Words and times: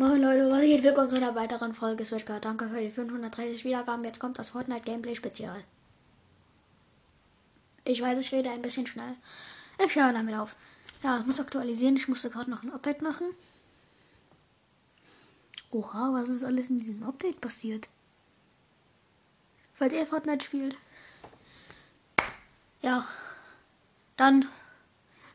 Moin 0.00 0.22
Leute, 0.22 0.48
was 0.48 0.60
geht? 0.60 0.84
Willkommen 0.84 1.10
zu 1.10 1.16
einer 1.16 1.34
weiteren 1.34 1.74
Folge 1.74 2.04
Switchcard. 2.04 2.44
Danke 2.44 2.68
für 2.68 2.80
die 2.80 2.88
530 2.88 3.64
Wiedergaben. 3.64 4.04
Jetzt 4.04 4.20
kommt 4.20 4.38
das 4.38 4.50
Fortnite 4.50 4.82
Gameplay 4.82 5.16
Spezial. 5.16 5.64
Ich 7.84 8.00
weiß, 8.00 8.16
ich 8.20 8.30
rede 8.30 8.48
ein 8.48 8.62
bisschen 8.62 8.86
schnell. 8.86 9.16
Ich 9.84 9.96
höre 9.96 10.12
damit 10.12 10.36
auf. 10.36 10.54
Ja, 11.02 11.18
ich 11.18 11.26
muss 11.26 11.40
aktualisieren. 11.40 11.96
Ich 11.96 12.06
musste 12.06 12.30
gerade 12.30 12.48
noch 12.48 12.62
ein 12.62 12.72
Update 12.72 13.02
machen. 13.02 13.26
Oha, 15.72 16.12
was 16.12 16.28
ist 16.28 16.44
alles 16.44 16.70
in 16.70 16.76
diesem 16.76 17.02
Update 17.02 17.40
passiert? 17.40 17.88
Falls 19.74 19.94
ihr 19.94 20.06
Fortnite 20.06 20.44
spielt. 20.44 20.76
Ja. 22.82 23.04
Dann 24.16 24.46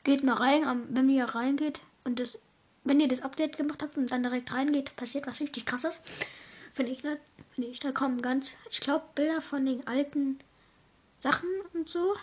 geht 0.06 0.24
mal 0.24 0.36
rein. 0.36 0.86
Wenn 0.88 1.10
ihr 1.10 1.26
reingeht 1.26 1.82
und 2.06 2.22
das 2.22 2.40
wenn 2.84 3.00
ihr 3.00 3.08
das 3.08 3.22
Update 3.22 3.58
gemacht 3.58 3.82
habt 3.82 3.98
und 3.98 4.12
dann 4.12 4.24
direkt 4.24 4.52
reingeht, 4.52 4.96
passiert 4.96 5.28
was 5.28 5.40
richtig 5.40 5.66
krasses. 5.66 6.02
Finde 6.74 6.92
ich, 6.92 7.04
ne? 7.04 7.18
Finde 7.54 7.70
ich, 7.70 7.80
da 7.80 7.92
kommen 7.92 8.22
ganz, 8.22 8.54
ich 8.72 8.82
glaube, 8.82 9.06
Bilder 9.16 9.42
von 9.42 9.66
den 9.66 9.86
alten 9.88 10.40
Sachen 11.20 11.50
und 11.74 11.90
so. 11.90 12.16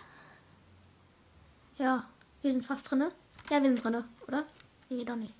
Ja, 1.78 2.04
wir 2.42 2.52
sind 2.52 2.66
fast 2.66 2.90
drinne. 2.90 3.12
Ja, 3.48 3.62
wir 3.62 3.70
sind 3.70 3.82
drinne, 3.82 4.04
oder? 4.26 4.44
Nee, 4.88 5.04
doch 5.04 5.16
nicht. 5.16 5.34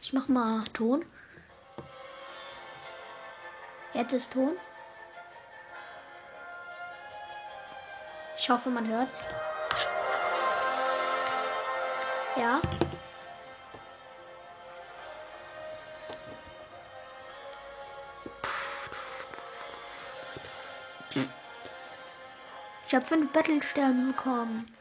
Ich 0.00 0.12
mach 0.12 0.28
mal 0.28 0.64
Ton. 0.72 1.04
Jetzt 3.92 4.12
ist 4.12 4.32
Ton. 4.32 4.56
Ich 8.38 8.50
hoffe, 8.50 8.70
man 8.70 8.86
hört's. 8.86 9.22
Ja. 12.36 12.60
Ich 22.86 22.94
habe 22.94 23.04
fünf 23.04 23.32
Battle-Sterne 23.32 24.12
bekommen. 24.12 24.72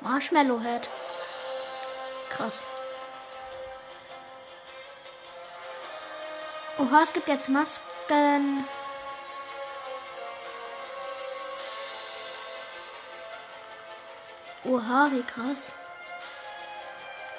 Marshmallow 0.00 0.60
Head. 0.60 0.88
Krass. 2.30 2.62
Oha, 6.78 7.02
es 7.02 7.12
gibt 7.12 7.26
jetzt 7.26 7.48
Masken. 7.48 8.64
Oha, 14.64 15.10
wie 15.12 15.22
krass. 15.22 15.72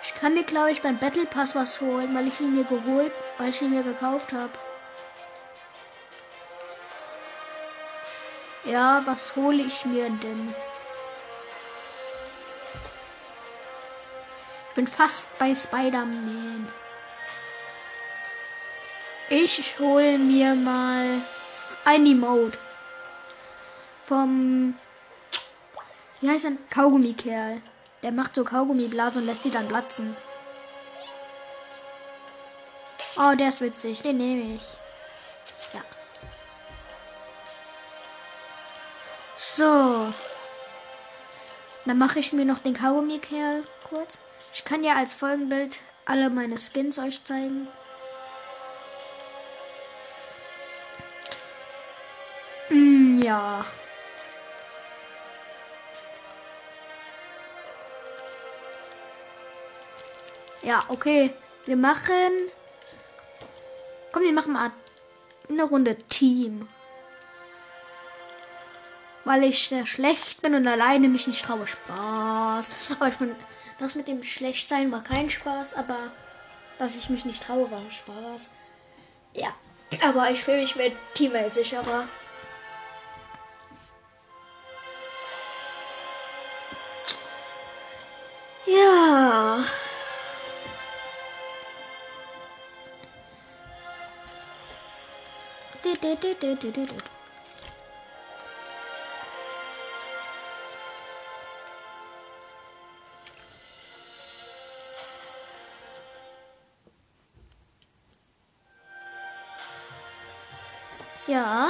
Ich 0.04 0.16
kann 0.16 0.34
mir, 0.34 0.44
glaube 0.44 0.72
ich, 0.72 0.82
beim 0.82 0.98
Battle 0.98 1.26
Pass 1.26 1.56
was 1.56 1.82
holen, 1.82 2.14
weil 2.16 2.28
ich 2.28 2.40
ihn 2.40 2.56
mir 2.56 2.64
geholt, 2.64 3.12
weil 3.38 3.50
ich 3.50 3.62
ihn 3.62 3.70
mir 3.70 3.84
gekauft 3.84 4.34
habe. 4.34 4.52
Ja, 8.64 9.02
was 9.06 9.36
hole 9.36 9.62
ich 9.62 9.86
mir 9.86 10.10
denn? 10.10 10.54
Ich 14.70 14.76
bin 14.76 14.88
fast 14.88 15.38
bei 15.38 15.54
Spider-Man. 15.54 16.68
Ich 19.30 19.80
hole 19.80 20.18
mir 20.18 20.56
mal 20.56 21.22
ein 21.86 22.06
Emote. 22.06 22.58
Vom 24.06 24.76
wie 26.22 26.30
heißt 26.30 26.46
ein 26.46 26.60
Kaugummi-Kerl? 26.70 27.62
Der 28.04 28.12
macht 28.12 28.36
so 28.36 28.44
Kaugummiblasen 28.44 29.22
und 29.22 29.28
lässt 29.28 29.44
sie 29.44 29.52
dann 29.52 29.68
platzen. 29.68 30.16
Oh, 33.18 33.36
der 33.36 33.50
ist 33.50 33.62
witzig. 33.62 34.02
Den 34.02 34.18
nehme 34.18 34.56
ich. 34.56 34.64
Ja. 35.74 35.82
So. 39.36 40.14
Dann 41.86 41.98
mache 41.98 42.20
ich 42.20 42.34
mir 42.34 42.46
noch 42.46 42.60
den 42.60 42.76
Kaugummi-Kerl 42.76 43.64
kurz. 43.90 44.18
Ich 44.54 44.64
kann 44.64 44.84
ja 44.84 44.96
als 44.96 45.14
Folgenbild 45.14 45.80
alle 46.06 46.30
meine 46.30 46.58
Skins 46.58 47.00
euch 47.00 47.24
zeigen. 47.24 47.68
Mm, 52.70 53.20
ja. 53.22 53.66
Ja, 60.64 60.84
okay. 60.90 61.34
Wir 61.66 61.76
machen. 61.76 62.32
Komm, 64.12 64.24
wir 64.24 64.34
machen 64.34 64.54
mal 64.54 64.72
eine 65.50 65.64
Runde 65.64 65.96
Team. 66.10 66.68
Weil 69.24 69.44
ich 69.44 69.68
sehr 69.68 69.86
schlecht 69.86 70.42
bin 70.42 70.56
und 70.56 70.68
alleine 70.68 71.08
mich 71.08 71.28
nicht 71.28 71.46
traue. 71.46 71.68
Spaß. 71.68 72.70
Aber 72.96 73.08
ich 73.08 73.16
bin. 73.16 73.36
Das 73.78 73.96
mit 73.96 74.08
dem 74.08 74.24
Schlechtsein 74.24 74.92
war 74.92 75.04
kein 75.04 75.30
Spaß, 75.30 75.74
aber 75.74 75.98
dass 76.78 76.96
ich 76.96 77.10
mich 77.10 77.26
nicht 77.26 77.44
traue, 77.44 77.70
war 77.72 77.82
Spaß. 77.90 78.52
Ja. 79.34 79.56
Aber 80.04 80.30
ich 80.30 80.44
fühle 80.44 80.62
mich 80.62 80.76
mit 80.76 80.94
Teammate 81.16 81.54
sicherer. 81.54 82.08
Ja, 111.28 111.70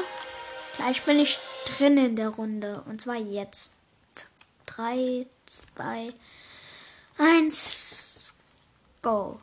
gleich 0.78 1.04
bin 1.04 1.20
ich 1.20 1.38
drin 1.78 1.98
in 1.98 2.16
der 2.16 2.30
Runde. 2.30 2.84
Und 2.88 3.00
zwar 3.02 3.18
jetzt. 3.18 3.74
3, 4.66 5.28
2, 5.76 6.14
1, 7.20 8.34
go. 9.04 9.40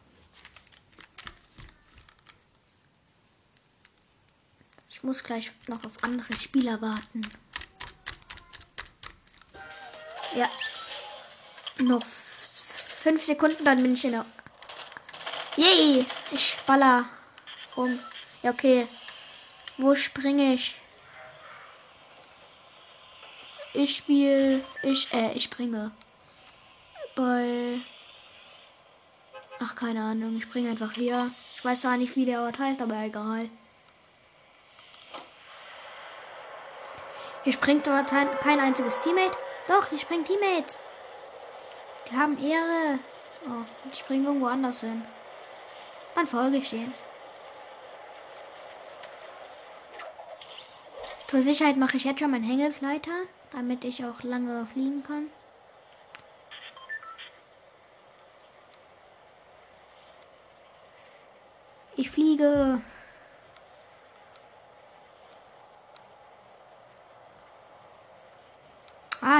Ich 4.98 5.04
muss 5.04 5.22
gleich 5.22 5.53
noch 5.69 5.84
auf 5.84 6.03
andere 6.03 6.32
Spieler 6.32 6.82
warten. 6.82 7.22
Ja. 10.34 10.48
Noch 11.78 12.03
fünf 12.04 13.22
Sekunden, 13.22 13.64
dann 13.64 13.81
bin 13.81 13.94
ich 13.94 14.04
in 14.04 14.10
der. 14.10 14.26
Yay! 15.56 16.04
Ich 16.32 16.56
baller 16.66 17.04
rum. 17.76 17.97
Ja, 18.42 18.50
okay. 18.50 18.88
Wo 19.76 19.94
springe 19.94 20.54
ich? 20.54 20.75
Ich 23.75 23.98
spiele. 23.98 24.60
Ich, 24.82 25.12
äh, 25.12 25.32
ich 25.34 25.44
springe. 25.44 25.92
Bei. 27.14 27.78
Ach, 29.60 29.76
keine 29.76 30.03
Ahnung. 30.03 30.38
Ich 30.38 30.42
springe 30.42 30.70
einfach 30.70 30.91
hier. 30.91 31.31
Ich 31.54 31.64
weiß 31.64 31.82
zwar 31.82 31.97
nicht, 31.97 32.16
wie 32.16 32.25
der 32.25 32.42
Ort 32.42 32.58
heißt, 32.58 32.82
aber 32.82 33.00
egal. 33.04 33.48
Hier 37.48 37.54
springt 37.54 37.88
aber 37.88 38.04
kein 38.04 38.60
einziges 38.60 39.03
Teammate. 39.03 39.34
Doch, 39.69 39.88
hier 39.88 39.98
springen 39.98 40.26
Teammates. 40.26 40.78
Die 42.05 42.14
haben 42.14 42.37
Ehre. 42.46 42.99
Oh, 43.46 43.64
die 43.90 43.96
springen 43.96 44.26
irgendwo 44.26 44.49
anders 44.49 44.81
hin. 44.81 45.02
Dann 46.14 46.26
folge 46.26 46.58
ich 46.58 46.69
denen. 46.69 46.93
Zur 51.26 51.40
Sicherheit 51.40 51.78
mache 51.78 51.96
ich 51.96 52.05
jetzt 52.05 52.20
schon 52.20 52.32
meinen 52.32 52.44
Hängegleiter, 52.44 53.22
damit 53.52 53.82
ich 53.82 54.05
auch 54.05 54.22
lange 54.22 54.67
fliegen 54.67 55.02
kann. 55.02 55.28
Ich 61.96 62.11
fliege. 62.11 62.82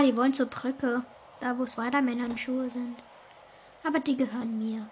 Die 0.03 0.17
wollen 0.17 0.33
zur 0.35 0.47
Brücke. 0.47 1.03
Da, 1.41 1.59
wo 1.59 1.67
Spider-Man-Handschuhe 1.67 2.71
sind. 2.71 2.97
Aber 3.85 4.01
die 4.01 4.17
gehören 4.17 4.59
mir. 4.59 4.89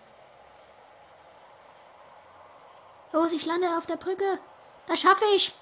Los, 3.12 3.32
ich 3.32 3.47
lande 3.47 3.76
auf 3.76 3.87
der 3.87 3.97
Brücke. 3.97 4.38
Das 4.87 5.00
schaffe 5.00 5.25
ich. 5.35 5.55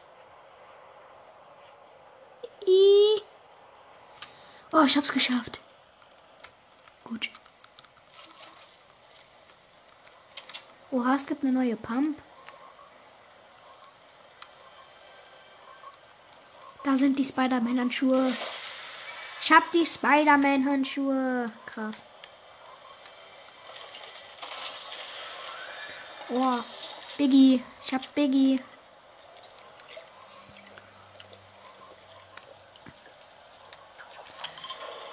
I 2.67 3.23
oh, 4.73 4.83
ich 4.83 4.97
hab's 4.97 5.13
geschafft. 5.13 5.61
Gut. 7.05 7.31
Oha, 10.91 11.15
es 11.15 11.27
gibt 11.27 11.45
eine 11.45 11.53
neue 11.53 11.77
Pump. 11.77 12.19
Da 16.85 16.97
sind 16.97 17.19
die 17.19 17.25
Spider-Man-Handschuhe. 17.25 18.33
Ich 19.45 19.53
hab 19.53 19.71
die 19.73 19.85
Spider-Man-Handschuhe. 19.85 21.53
Krass. 21.67 21.97
Oh, 26.31 26.61
Biggie. 27.19 27.63
Ich 27.85 27.93
hab 27.93 28.15
Biggie. 28.15 28.59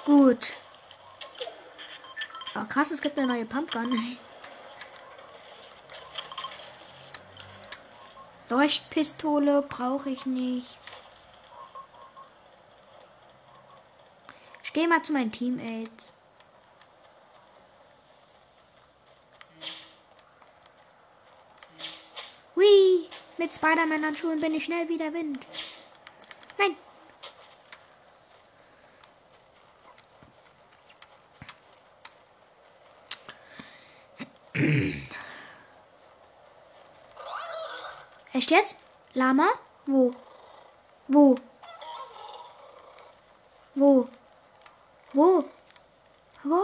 Gut. 0.06 0.54
Oh, 2.56 2.64
krass, 2.70 2.92
es 2.92 3.02
gibt 3.02 3.18
eine 3.18 3.28
neue 3.28 3.44
Pumpgun. 3.46 3.92
Leuchtpistole 8.48 9.62
brauche 9.64 10.10
ich 10.10 10.26
nicht. 10.26 10.80
Gehe 14.82 14.88
mal 14.88 15.04
zu 15.04 15.14
meinen 15.14 15.32
Teammates. 15.32 16.12
Hui, 22.56 23.08
mit 23.38 23.54
Spider-Man-Handschuhen 23.54 24.42
bin 24.42 24.56
ich 24.56 24.66
schnell 24.66 24.90
wie 24.90 24.98
der 24.98 25.14
Wind. 25.14 25.46
Nein. 26.58 26.76
Echt 38.34 38.50
jetzt? 38.50 38.78
Lama? 39.14 39.48
Wo? 39.86 40.16
Wo? 41.08 41.36
Wo? 43.76 44.10
Wo? 45.14 45.44
Wo? 46.44 46.64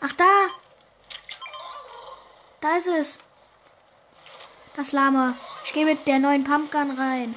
Ach 0.00 0.12
da. 0.12 0.48
Da 2.60 2.76
ist 2.76 2.86
es. 2.88 3.18
Das 4.76 4.92
Lama. 4.92 5.34
Ich 5.64 5.72
gehe 5.72 5.86
mit 5.86 6.06
der 6.06 6.18
neuen 6.18 6.44
Pumpgun 6.44 6.98
rein. 6.98 7.34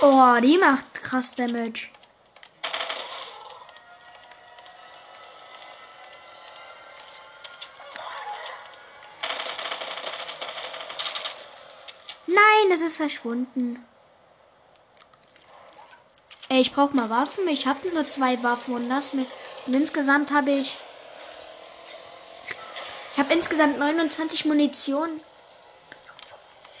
Oh, 0.00 0.38
die 0.40 0.58
macht 0.58 0.94
krass 1.02 1.34
Damage. 1.34 1.93
Ist 12.94 12.98
verschwunden. 12.98 13.84
Ey, 16.48 16.60
ich 16.60 16.72
brauche 16.72 16.94
mal 16.94 17.10
Waffen. 17.10 17.48
Ich 17.48 17.66
habe 17.66 17.88
nur 17.88 18.04
zwei 18.04 18.40
Waffen 18.42 18.74
und 18.74 18.88
das 18.88 19.14
mit. 19.14 19.26
Und 19.66 19.74
insgesamt 19.74 20.30
habe 20.30 20.50
ich. 20.52 20.76
Ich 23.12 23.18
habe 23.18 23.32
insgesamt 23.32 23.78
29 23.78 24.44
Munition. 24.44 25.08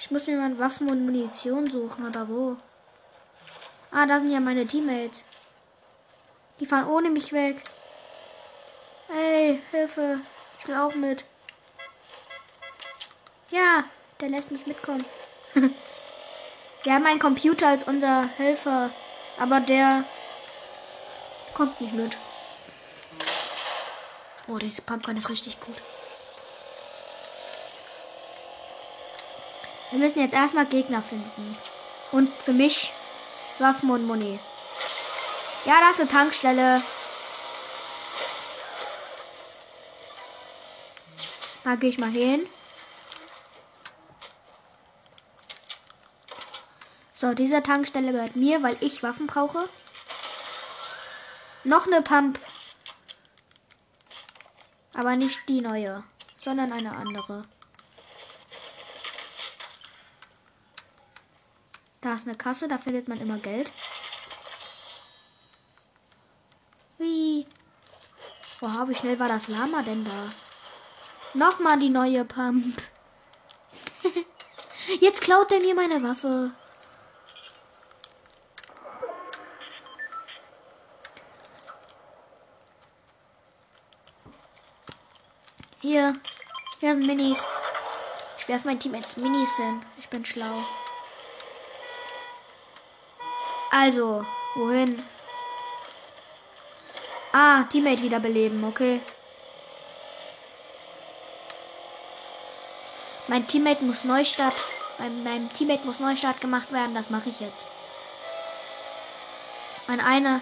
Ich 0.00 0.10
muss 0.10 0.26
mir 0.26 0.36
mal 0.36 0.58
Waffen 0.58 0.88
und 0.90 1.04
Munition 1.04 1.70
suchen, 1.70 2.06
aber 2.06 2.28
wo? 2.28 2.56
Ah, 3.90 4.06
da 4.06 4.18
sind 4.18 4.32
ja 4.32 4.40
meine 4.40 4.66
Teammates. 4.66 5.24
Die 6.60 6.66
fahren 6.66 6.88
ohne 6.88 7.10
mich 7.10 7.32
weg. 7.32 7.56
Ey, 9.12 9.60
Hilfe. 9.70 10.20
Ich 10.60 10.68
will 10.68 10.76
auch 10.76 10.94
mit. 10.94 11.24
Ja, 13.50 13.84
der 14.20 14.28
lässt 14.28 14.50
mich 14.50 14.66
mitkommen. 14.66 15.04
Wir 16.84 16.92
haben 16.92 17.06
einen 17.06 17.18
Computer 17.18 17.68
als 17.68 17.84
unser 17.84 18.28
Helfer, 18.36 18.90
aber 19.40 19.60
der 19.60 20.04
kommt 21.54 21.80
nicht 21.80 21.94
mit. 21.94 22.12
Oh, 24.48 24.58
diese 24.58 24.82
Pumpgun 24.82 25.16
ist 25.16 25.30
richtig 25.30 25.58
gut. 25.60 25.76
Wir 29.90 29.98
müssen 29.98 30.20
jetzt 30.20 30.34
erstmal 30.34 30.66
Gegner 30.66 31.00
finden. 31.00 31.56
Und 32.12 32.28
für 32.28 32.52
mich 32.52 32.92
Waffen 33.60 33.90
und 33.90 34.06
Muni. 34.06 34.38
Ja, 35.64 35.80
da 35.80 35.88
ist 35.88 36.00
eine 36.00 36.10
Tankstelle. 36.10 36.82
Da 41.64 41.76
gehe 41.76 41.88
ich 41.88 41.98
mal 41.98 42.10
hin. 42.10 42.46
So, 47.24 47.32
diese 47.32 47.62
Tankstelle 47.62 48.12
gehört 48.12 48.36
mir, 48.36 48.62
weil 48.62 48.76
ich 48.80 49.02
Waffen 49.02 49.26
brauche. 49.26 49.66
Noch 51.64 51.86
eine 51.86 52.02
Pump. 52.02 52.38
Aber 54.92 55.16
nicht 55.16 55.38
die 55.48 55.62
neue, 55.62 56.04
sondern 56.36 56.70
eine 56.70 56.94
andere. 56.94 57.46
Da 62.02 62.14
ist 62.14 62.28
eine 62.28 62.36
Kasse, 62.36 62.68
da 62.68 62.76
findet 62.76 63.08
man 63.08 63.18
immer 63.18 63.38
Geld. 63.38 63.72
Wie? 66.98 67.46
Boah, 68.60 68.86
wie 68.86 68.94
schnell 68.94 69.18
war 69.18 69.28
das 69.28 69.48
Lama 69.48 69.80
denn 69.80 70.04
da? 70.04 70.30
Nochmal 71.32 71.78
die 71.78 71.88
neue 71.88 72.26
Pump. 72.26 72.82
Jetzt 75.00 75.22
klaut 75.22 75.50
er 75.50 75.60
mir 75.60 75.74
meine 75.74 76.02
Waffe. 76.02 76.52
Hier. 85.94 86.12
Hier 86.80 86.94
sind 86.94 87.06
Minis. 87.06 87.46
Ich 88.40 88.48
werfe 88.48 88.66
mein 88.66 88.80
Team 88.80 88.94
ins 88.94 89.16
Minis 89.16 89.54
hin. 89.54 89.80
Ich 89.96 90.08
bin 90.08 90.26
schlau. 90.26 90.52
Also, 93.70 94.26
wohin? 94.56 95.00
Ah, 97.32 97.62
Teammate 97.70 98.02
wiederbeleben, 98.02 98.64
okay. 98.64 99.00
Mein 103.28 103.46
Teammate 103.46 103.84
muss 103.84 104.02
Neustart. 104.02 104.64
Mein, 104.98 105.22
mein 105.22 105.54
Teammate 105.54 105.86
muss 105.86 106.00
Neustart 106.00 106.40
gemacht 106.40 106.72
werden. 106.72 106.96
Das 106.96 107.10
mache 107.10 107.28
ich 107.28 107.38
jetzt. 107.38 107.66
Mein 109.86 110.00
einer. 110.00 110.40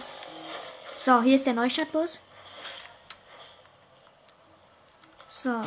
So, 0.97 1.21
hier 1.21 1.35
ist 1.37 1.45
der 1.45 1.53
Neustartbus. 1.53 2.21
So. 5.43 5.61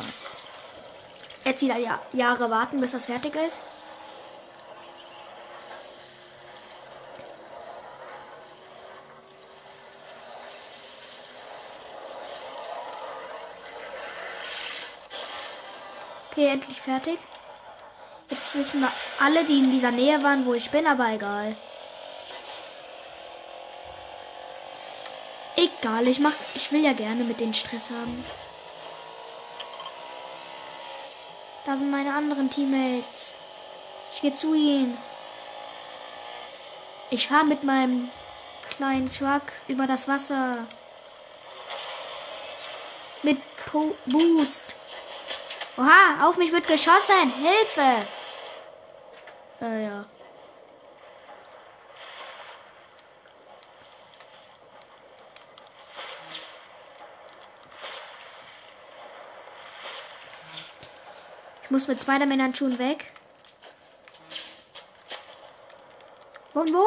Jetzt 1.44 1.60
wieder 1.60 1.76
ja 1.76 2.00
Jahre 2.14 2.50
warten, 2.50 2.80
bis 2.80 2.92
das 2.92 3.04
fertig 3.04 3.34
ist. 3.34 3.52
Okay, 16.30 16.48
endlich 16.48 16.80
fertig. 16.80 17.18
Jetzt 18.30 18.54
wissen 18.54 18.80
wir 18.80 18.90
alle, 19.20 19.44
die 19.44 19.58
in 19.58 19.70
dieser 19.70 19.90
Nähe 19.90 20.22
waren, 20.22 20.46
wo 20.46 20.54
ich 20.54 20.70
bin, 20.70 20.86
aber 20.86 21.10
egal. 21.10 21.54
Egal, 25.56 26.08
ich 26.08 26.18
mach, 26.20 26.32
ich 26.54 26.72
will 26.72 26.82
ja 26.82 26.94
gerne 26.94 27.24
mit 27.24 27.40
den 27.40 27.52
Stress 27.52 27.90
haben. 27.90 28.45
Da 31.66 31.76
sind 31.76 31.90
meine 31.90 32.14
anderen 32.14 32.48
Teammates. 32.48 33.34
Ich 34.14 34.20
gehe 34.20 34.36
zu 34.36 34.54
ihnen. 34.54 34.96
Ich 37.10 37.26
fahre 37.26 37.44
mit 37.44 37.64
meinem 37.64 38.08
kleinen 38.76 39.12
Truck 39.12 39.42
über 39.66 39.88
das 39.88 40.06
Wasser. 40.06 40.58
Mit 43.24 43.38
po 43.66 43.96
Boost. 44.06 44.76
Oha, 45.76 46.28
auf 46.28 46.36
mich 46.36 46.52
wird 46.52 46.68
geschossen. 46.68 47.32
Hilfe. 47.42 48.06
Äh, 49.60 49.84
ja. 49.86 50.04
muss 61.76 61.88
mit 61.88 62.00
Spider-Man-Handschuhen 62.00 62.78
weg. 62.78 63.04
Und 66.54 66.72
wo? 66.72 66.86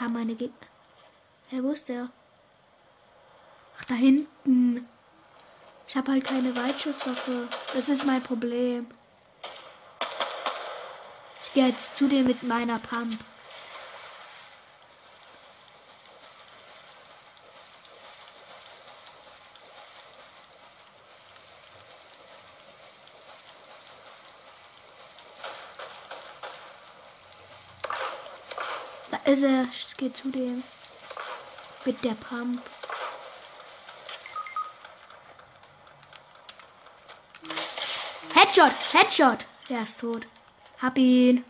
Haben 0.00 0.12
meine 0.12 0.34
Gegner. 0.34 0.66
Hey, 1.50 1.62
wo 1.62 1.70
ist 1.70 1.88
der? 1.88 2.08
Ach, 3.78 3.84
da 3.84 3.94
hinten. 3.94 4.84
Ich 5.86 5.96
habe 5.96 6.10
halt 6.10 6.24
keine 6.24 6.56
Weitschusswaffe. 6.56 7.46
Das 7.74 7.88
ist 7.88 8.06
mein 8.06 8.24
Problem. 8.24 8.88
Ich 11.44 11.52
gehe 11.52 11.68
jetzt 11.68 11.96
zu 11.96 12.08
dir 12.08 12.24
mit 12.24 12.42
meiner 12.42 12.80
Pump. 12.80 13.16
Er. 29.42 29.66
Ich 29.72 29.96
gehe 29.96 30.12
zu 30.12 30.30
dem. 30.30 30.62
Mit 31.84 32.02
der 32.04 32.14
Pump. 32.14 32.62
Headshot, 38.34 38.72
Headshot. 38.92 39.44
Der 39.68 39.82
ist 39.82 40.00
tot. 40.00 40.26
Hab 40.80 40.96
ihn. 40.98 41.44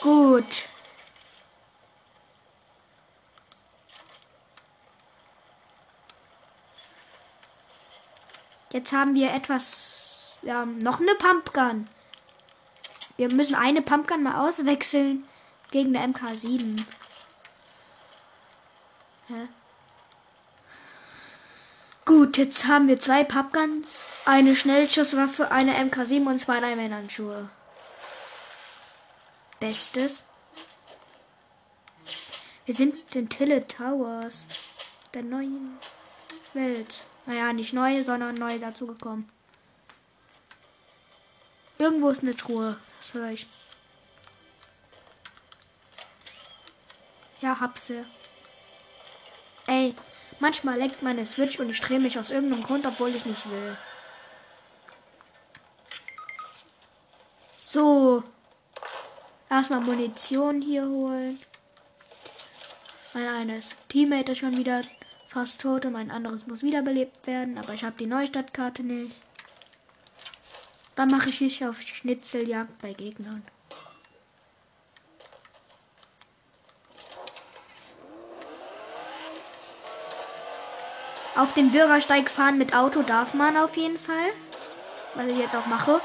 Gut. 0.00 0.70
Jetzt 8.72 8.92
haben 8.92 9.14
wir 9.14 9.32
etwas, 9.34 9.89
ja, 10.42 10.64
noch 10.64 11.00
eine 11.00 11.14
Pumpgun. 11.14 11.88
Wir 13.16 13.32
müssen 13.34 13.54
eine 13.54 13.82
Pumpgun 13.82 14.22
mal 14.22 14.48
auswechseln 14.48 15.24
gegen 15.70 15.94
eine 15.94 16.12
MK7. 16.14 16.82
Hä? 19.28 19.48
Gut, 22.06 22.38
jetzt 22.38 22.66
haben 22.66 22.88
wir 22.88 22.98
zwei 22.98 23.22
Pumpguns, 23.22 24.00
eine 24.24 24.56
Schnellschusswaffe, 24.56 25.52
eine 25.52 25.74
MK7 25.74 26.26
und 26.26 26.38
zwei 26.40 26.58
Leimhandschuhe. 26.58 27.48
Bestes. 29.60 30.22
Wir 32.64 32.74
sind 32.74 33.14
in 33.14 33.28
Tille 33.28 33.66
Towers, 33.68 34.46
der 35.12 35.22
neuen 35.22 35.78
Welt. 36.54 37.04
Naja, 37.26 37.52
nicht 37.52 37.74
neu, 37.74 38.02
sondern 38.02 38.34
neu 38.34 38.58
dazugekommen. 38.58 39.28
Irgendwo 41.80 42.10
ist 42.10 42.22
eine 42.22 42.36
Truhe. 42.36 42.76
Das 42.98 43.14
höre 43.14 43.30
ich. 43.30 43.46
Ja, 47.40 47.58
hab 47.58 47.78
sie. 47.78 48.04
Ey, 49.66 49.94
manchmal 50.40 50.76
leckt 50.78 51.02
meine 51.02 51.24
Switch 51.24 51.58
und 51.58 51.70
ich 51.70 51.80
drehe 51.80 51.98
mich 51.98 52.18
aus 52.18 52.30
irgendeinem 52.30 52.64
Grund, 52.64 52.84
obwohl 52.84 53.08
ich 53.08 53.24
nicht 53.24 53.48
will. 53.50 53.76
So. 57.72 58.24
Erstmal 59.48 59.80
Munition 59.80 60.60
hier 60.60 60.86
holen. 60.86 61.40
Mein 63.14 63.26
eines 63.26 63.70
Teammate 63.88 64.32
ist 64.32 64.38
schon 64.38 64.58
wieder 64.58 64.82
fast 65.30 65.62
tot 65.62 65.86
und 65.86 65.92
mein 65.92 66.10
anderes 66.10 66.46
muss 66.46 66.62
wiederbelebt 66.62 67.26
werden, 67.26 67.56
aber 67.56 67.72
ich 67.72 67.84
habe 67.84 67.96
die 67.96 68.06
Neustadtkarte 68.06 68.82
nicht. 68.82 69.16
Dann 70.96 71.10
mache 71.10 71.28
ich 71.28 71.40
mich 71.40 71.64
auf 71.64 71.80
Schnitzeljagd 71.80 72.80
bei 72.82 72.92
Gegnern. 72.92 73.42
Auf 81.36 81.54
den 81.54 81.70
Bürgersteig 81.70 82.28
fahren 82.28 82.58
mit 82.58 82.74
Auto 82.74 83.02
darf 83.02 83.32
man 83.34 83.56
auf 83.56 83.76
jeden 83.76 83.98
Fall. 83.98 84.32
Was 85.14 85.26
ich 85.26 85.38
jetzt 85.38 85.56
auch 85.56 85.66
mache. 85.66 86.00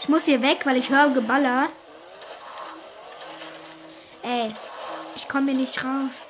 Ich 0.00 0.08
muss 0.08 0.24
hier 0.24 0.42
weg, 0.42 0.66
weil 0.66 0.76
ich 0.76 0.90
höre 0.90 1.10
Geballer. 1.10 1.68
Ey, 4.22 4.52
ich 5.14 5.28
komme 5.28 5.52
hier 5.52 5.60
nicht 5.60 5.84
raus. 5.84 6.20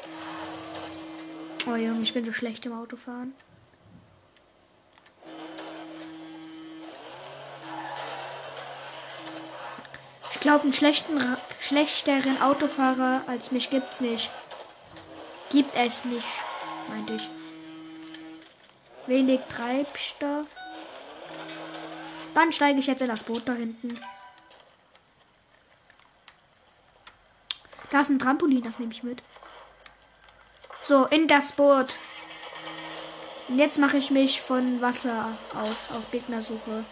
Oh 1.67 1.75
Junge, 1.75 2.03
ich 2.03 2.13
bin 2.13 2.25
so 2.25 2.33
schlecht 2.33 2.67
im 2.67 2.79
Autofahren. 2.79 3.35
Glaube, 10.43 10.65
einen 10.65 10.75
schlechten, 10.75 11.21
schlechteren 11.61 12.41
Autofahrer 12.43 13.23
als 13.27 13.53
mich 13.53 13.71
gibt's 13.71 14.01
nicht. 14.01 14.31
Gibt 15.51 15.75
es 15.77 16.05
nicht, 16.05 16.27
meinte 16.89 17.15
ich. 17.15 17.29
Wenig 19.07 19.41
Treibstoff. 19.49 20.47
Dann 22.35 22.53
steige 22.53 22.81
ich 22.81 22.87
jetzt 22.87 23.03
in 23.03 23.09
das 23.09 23.23
Boot 23.23 23.43
da 23.47 23.53
hinten. 23.53 23.99
Da 27.91 28.01
ist 28.01 28.09
ein 28.09 28.19
Trampolin, 28.19 28.63
das 28.63 28.79
nehme 28.79 28.93
ich 28.93 29.03
mit. 29.03 29.23
So, 30.83 31.07
in 31.07 31.29
das 31.29 31.53
Boot. 31.53 31.97
Und 33.49 33.59
jetzt 33.59 33.79
mache 33.79 33.99
ich 33.99 34.11
mich 34.11 34.41
von 34.41 34.81
Wasser 34.81 35.27
aus 35.55 35.95
auf 35.97 36.11
Gegnersuche. 36.11 36.85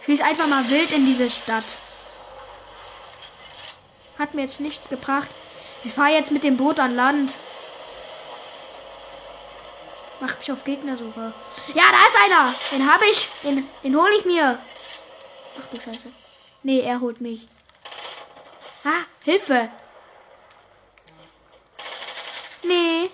Ich 0.00 0.06
schieße 0.06 0.24
einfach 0.24 0.46
mal 0.46 0.68
wild 0.70 0.92
in 0.92 1.04
diese 1.04 1.28
Stadt. 1.30 1.64
Hat 4.18 4.34
mir 4.34 4.42
jetzt 4.42 4.60
nichts 4.60 4.88
gebracht. 4.88 5.28
Ich 5.84 5.92
fahre 5.92 6.10
jetzt 6.10 6.32
mit 6.32 6.42
dem 6.42 6.56
Boot 6.56 6.80
an 6.80 6.96
Land. 6.96 7.36
Mach 10.20 10.36
mich 10.38 10.50
auf 10.50 10.64
Gegnersuche. 10.64 11.32
Ja, 11.74 11.84
da 11.92 12.06
ist 12.06 12.16
einer. 12.24 12.54
Den 12.72 12.92
habe 12.92 13.04
ich. 13.06 13.28
Den, 13.44 13.68
den 13.84 13.96
hole 13.96 14.14
ich 14.18 14.24
mir. 14.24 14.58
Ach 15.60 15.66
du 15.70 15.80
Scheiße. 15.80 16.10
Nee, 16.64 16.80
er 16.80 17.00
holt 17.00 17.20
mich. 17.20 17.46
Ah, 18.84 19.04
Hilfe. 19.24 19.68
Nee. 22.64 23.10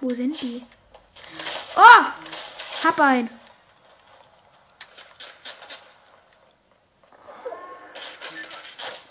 Wo 0.00 0.14
sind 0.14 0.40
die? 0.40 0.62
Oh! 1.76 2.04
Hab 2.98 3.06
ein. 3.06 3.30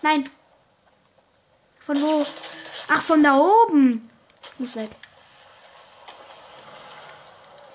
Nein. 0.01 0.29
Von 1.79 2.01
wo? 2.01 2.25
Ach, 2.89 3.01
von 3.01 3.23
da 3.23 3.37
oben. 3.37 4.09
Muss 4.57 4.75
weg. 4.75 4.89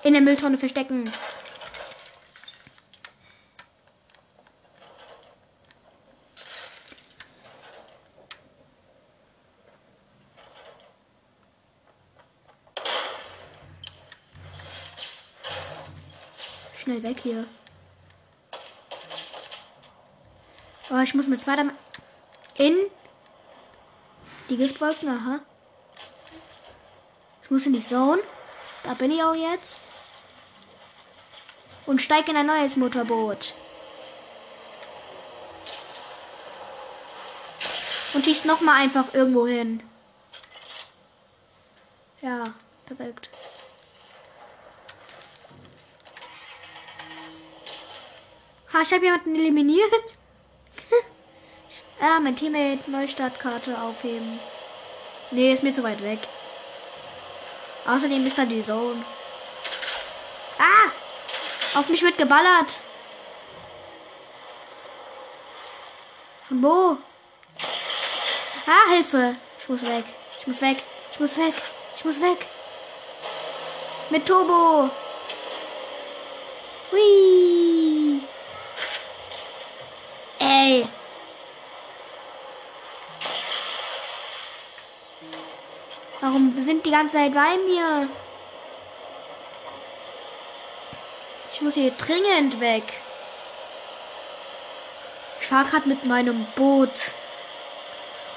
In 0.03 0.13
der 0.13 0.21
Mülltonne 0.21 0.57
verstecken. 0.59 1.11
Weg 17.03 17.19
hier. 17.19 17.45
Oh, 20.89 20.99
ich 20.99 21.13
muss 21.13 21.27
mit 21.27 21.41
zweiter 21.41 21.65
in 22.55 22.77
die 24.47 24.55
Giftwolken, 24.55 25.09
aha. 25.09 25.39
Ich 27.43 27.51
muss 27.51 27.65
in 27.65 27.73
die 27.73 27.85
Zone. 27.85 28.21
Da 28.83 28.93
bin 28.93 29.11
ich 29.11 29.21
auch 29.21 29.35
jetzt. 29.35 29.75
Und 31.87 32.01
steige 32.01 32.31
in 32.31 32.37
ein 32.37 32.45
neues 32.45 32.77
Motorboot. 32.77 33.53
Und 38.13 38.23
schießt 38.23 38.45
nochmal 38.45 38.81
einfach 38.81 39.13
irgendwo 39.13 39.45
hin. 39.45 39.83
Ja, 42.21 42.45
perfekt. 42.85 43.29
Ich 48.83 48.93
habe 48.93 49.05
jemanden 49.05 49.35
eliminiert. 49.35 50.15
ah, 52.01 52.19
mein 52.19 52.35
Teammate, 52.35 52.91
Neustartkarte 52.91 53.81
aufheben. 53.81 54.39
Nee, 55.31 55.53
ist 55.53 55.63
mir 55.63 55.73
zu 55.73 55.83
weit 55.83 56.03
weg. 56.03 56.19
Außerdem 57.87 58.25
ist 58.27 58.37
da 58.37 58.45
die 58.45 58.63
Zone. 58.63 59.03
Ah! 60.59 61.79
Auf 61.79 61.89
mich 61.89 62.01
wird 62.03 62.17
geballert. 62.17 62.75
Von 66.47 66.61
wo? 66.61 66.97
Ah, 68.67 68.91
Hilfe. 68.91 69.35
Ich 69.61 69.69
muss 69.69 69.81
weg. 69.81 70.05
Ich 70.41 70.47
muss 70.47 70.61
weg. 70.61 70.77
Ich 71.13 71.19
muss 71.19 71.37
weg. 71.37 71.53
Ich 71.97 72.05
muss 72.05 72.21
weg. 72.21 72.45
Mit 74.09 74.25
Turbo. 74.25 74.89
Hui. 76.91 78.21
Ey. 80.39 80.85
Warum 86.21 86.53
sind 86.63 86.82
die 86.82 86.82
ganze 86.93 87.17
Zeit 87.17 87.33
bei 87.33 87.57
mir? 87.57 88.07
Ich 91.53 91.61
muss 91.61 91.73
hier 91.73 91.91
dringend 91.91 92.59
weg. 92.59 92.83
Ich 95.41 95.47
fahre 95.47 95.67
gerade 95.69 95.89
mit 95.89 96.05
meinem 96.05 96.45
Boot. 96.55 96.93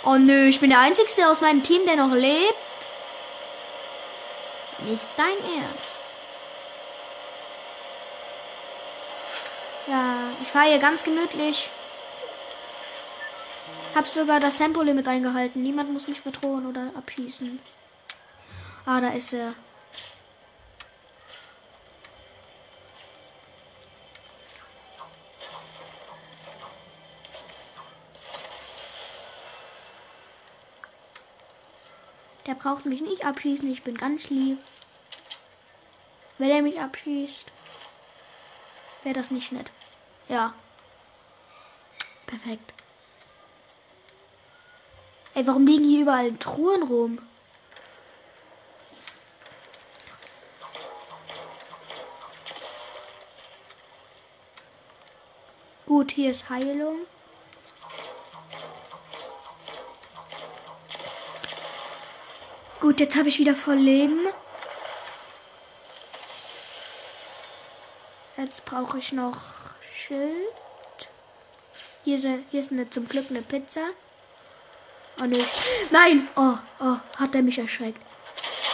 Oh 0.05 0.15
nö, 0.15 0.47
ich 0.47 0.61
bin 0.61 0.71
der 0.71 0.81
Einzige 0.81 1.29
aus 1.29 1.43
meinem 1.43 1.63
Team, 1.63 1.85
der 1.87 1.97
noch 1.97 2.13
lebt. 2.13 2.55
Nicht 4.89 5.05
dein 5.17 5.27
Ernst. 5.27 5.97
Ja, 9.87 10.15
ich 10.43 10.49
fahre 10.49 10.69
hier 10.69 10.79
ganz 10.79 11.05
gemütlich. 11.05 11.69
Hab 13.95 14.09
sogar 14.09 14.41
das 14.41 14.57
Tempolimit 14.57 15.07
eingehalten. 15.09 15.63
Niemand 15.63 15.93
muss 15.93 16.09
mich 16.09 16.23
bedrohen 16.23 16.67
oder 16.67 16.91
abschießen. 16.97 17.59
Ah, 18.89 19.01
da 19.01 19.09
ist 19.09 19.33
er. 19.33 19.53
Der 32.47 32.55
braucht 32.55 32.87
mich 32.87 33.01
nicht 33.01 33.27
abschießen. 33.27 33.69
Ich 33.73 33.83
bin 33.83 33.97
ganz 33.97 34.31
lieb. 34.31 34.59
Wenn 36.39 36.51
er 36.51 36.63
mich 36.63 36.81
abschießt, 36.81 37.47
wäre 39.03 39.17
das 39.17 39.33
nicht 39.33 39.51
nett. 39.51 39.71
Ja. 40.29 40.55
Perfekt. 42.27 42.73
Ey, 45.35 45.45
warum 45.45 45.67
liegen 45.67 45.89
hier 45.89 46.03
überall 46.03 46.37
Truhen 46.37 46.85
rum? 46.85 47.19
Gut, 55.97 56.13
hier 56.13 56.31
ist 56.31 56.51
Heilung. 56.51 56.99
Gut, 62.83 63.01
jetzt 63.01 63.17
habe 63.17 63.31
ich 63.31 63.39
wieder 63.39 63.55
voll 63.55 63.77
Leben. 63.77 64.21
Jetzt 68.37 68.67
brauche 68.67 68.99
ich 68.99 69.13
noch 69.13 69.39
Schild. 69.97 70.29
Hier 72.05 72.17
ist, 72.17 72.27
hier 72.51 72.61
ist 72.61 72.73
eine, 72.73 72.91
zum 72.91 73.09
Glück 73.09 73.31
eine 73.31 73.41
Pizza. 73.41 73.81
Oh 75.23 75.25
ne. 75.25 75.43
Nein! 75.93 76.29
Oh, 76.37 76.59
oh, 76.81 76.97
hat 77.17 77.35
er 77.35 77.41
mich 77.41 77.57
erschreckt. 77.57 78.03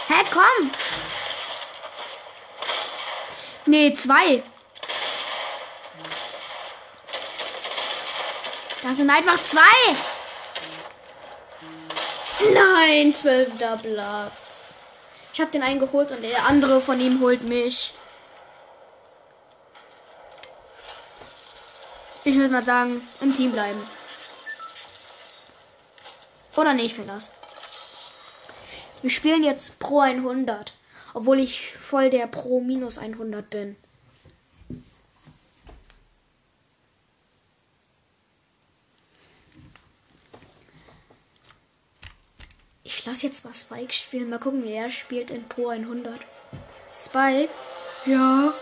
Hä, 0.09 0.25
komm! 0.29 0.71
Nee, 3.65 3.95
zwei. 3.95 4.43
Da 8.83 8.93
sind 8.93 9.09
einfach 9.09 9.41
zwei. 9.41 9.95
Nein, 12.53 13.13
zwölfter 13.13 13.77
Platz. 13.77 14.33
Ich 15.33 15.39
habe 15.39 15.51
den 15.51 15.63
einen 15.63 15.79
geholt 15.79 16.11
und 16.11 16.21
der 16.21 16.45
andere 16.45 16.81
von 16.81 16.99
ihm 16.99 17.21
holt 17.21 17.43
mich. 17.43 17.93
Ich 22.25 22.35
würde 22.35 22.53
mal 22.53 22.63
sagen, 22.63 23.01
im 23.21 23.35
Team 23.35 23.51
bleiben. 23.51 23.81
Oder 26.55 26.73
nicht, 26.73 26.95
für 26.95 27.03
das. 27.03 27.31
Wir 29.01 29.09
spielen 29.09 29.43
jetzt 29.43 29.79
Pro 29.79 29.99
100. 29.99 30.73
Obwohl 31.13 31.39
ich 31.39 31.75
voll 31.77 32.09
der 32.09 32.27
Pro 32.27 32.59
minus 32.59 32.97
100 32.97 33.49
bin. 33.49 33.75
Ich 42.83 43.05
lasse 43.05 43.27
jetzt 43.27 43.43
mal 43.43 43.53
Spike 43.73 43.93
spielen. 43.93 44.29
Mal 44.29 44.39
gucken, 44.39 44.63
wie 44.63 44.73
er 44.73 44.91
spielt 44.91 45.31
in 45.31 45.47
Pro 45.47 45.69
100. 45.69 46.13
Spike? 46.97 47.49
Ja, 48.05 48.53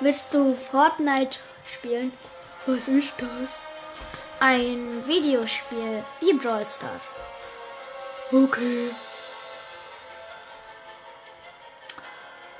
Willst 0.00 0.34
du 0.34 0.54
Fortnite 0.54 1.38
spielen? 1.72 2.12
was 2.66 2.88
ist 2.88 3.12
das? 3.18 3.60
Ein 4.40 5.06
Videospiel 5.06 6.02
wie 6.20 6.32
Brawl 6.34 6.66
Stars. 6.68 7.04
Okay, 8.32 8.90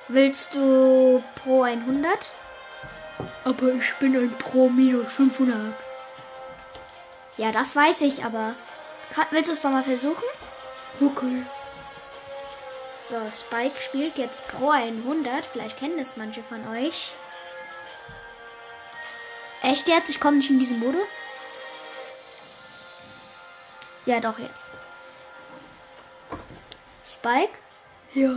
Willst 0.08 0.54
du 0.54 1.22
Pro 1.42 1.62
100? 1.62 2.30
aber 3.44 3.72
ich 3.74 3.92
bin 3.94 4.16
ein 4.16 4.32
Pro 4.38 4.68
minus 4.68 5.12
500. 5.12 5.74
Ja, 7.36 7.52
das 7.52 7.74
weiß 7.76 8.00
ich, 8.02 8.24
aber 8.24 8.54
willst 9.30 9.50
du 9.50 9.54
es 9.54 9.62
mal 9.62 9.82
versuchen? 9.82 10.24
Okay, 11.00 11.44
So, 13.00 13.16
Spike 13.28 13.80
spielt 13.80 14.16
jetzt 14.16 14.46
Pro 14.48 14.70
100. 14.70 15.44
Vielleicht 15.44 15.76
kennen 15.76 15.98
das 15.98 16.16
manche 16.16 16.42
von 16.42 16.66
euch. 16.68 17.12
Echt 19.62 19.88
jetzt? 19.88 20.08
Ich 20.08 20.20
komme 20.20 20.36
nicht 20.36 20.50
in 20.50 20.58
diesen 20.58 20.78
Mode? 20.78 20.98
Ja, 24.06 24.20
doch 24.20 24.38
jetzt. 24.38 24.64
Spike? 27.04 27.52
ja, 28.14 28.34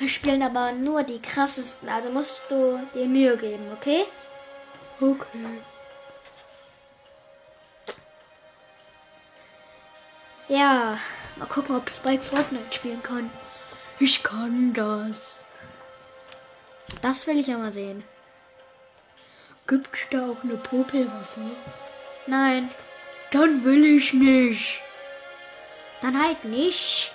Da 0.00 0.08
spielen 0.08 0.42
aber 0.42 0.72
nur 0.72 1.02
die 1.02 1.20
krassesten. 1.20 1.88
Also 1.88 2.10
musst 2.10 2.42
du 2.48 2.78
dir 2.94 3.06
Mühe 3.06 3.36
geben, 3.36 3.72
okay? 3.72 4.04
okay. 5.00 5.62
Ja, 10.54 10.98
mal 11.34 11.46
gucken, 11.48 11.74
ob 11.74 11.90
Spike 11.90 12.22
Fortnite 12.22 12.72
spielen 12.72 13.02
kann. 13.02 13.28
Ich 13.98 14.22
kann 14.22 14.72
das. 14.72 15.44
Das 17.02 17.26
will 17.26 17.40
ich 17.40 17.48
ja 17.48 17.58
mal 17.58 17.72
sehen. 17.72 18.04
Gibt's 19.66 19.98
da 20.12 20.30
auch 20.30 20.44
eine 20.44 20.56
Popelwaffe? 20.56 21.40
Nein, 22.28 22.70
Dann 23.32 23.64
will 23.64 23.84
ich 23.84 24.12
nicht. 24.12 24.80
dann 26.02 26.22
halt 26.22 26.44
nicht. 26.44 27.10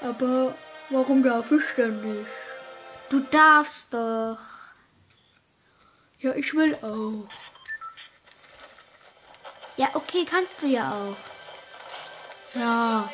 Aber 0.00 0.54
warum 0.88 1.22
darf 1.22 1.50
ich 1.52 1.64
denn 1.76 2.00
nicht? 2.00 2.30
Du 3.10 3.20
darfst 3.20 3.92
doch. 3.92 4.38
Ja, 6.20 6.32
ich 6.36 6.54
will 6.54 6.74
auch. 6.76 7.28
Ja, 9.76 9.88
okay, 9.92 10.24
kannst 10.24 10.62
du 10.62 10.66
ja 10.68 10.90
auch. 10.90 11.31
Ja, 12.54 13.08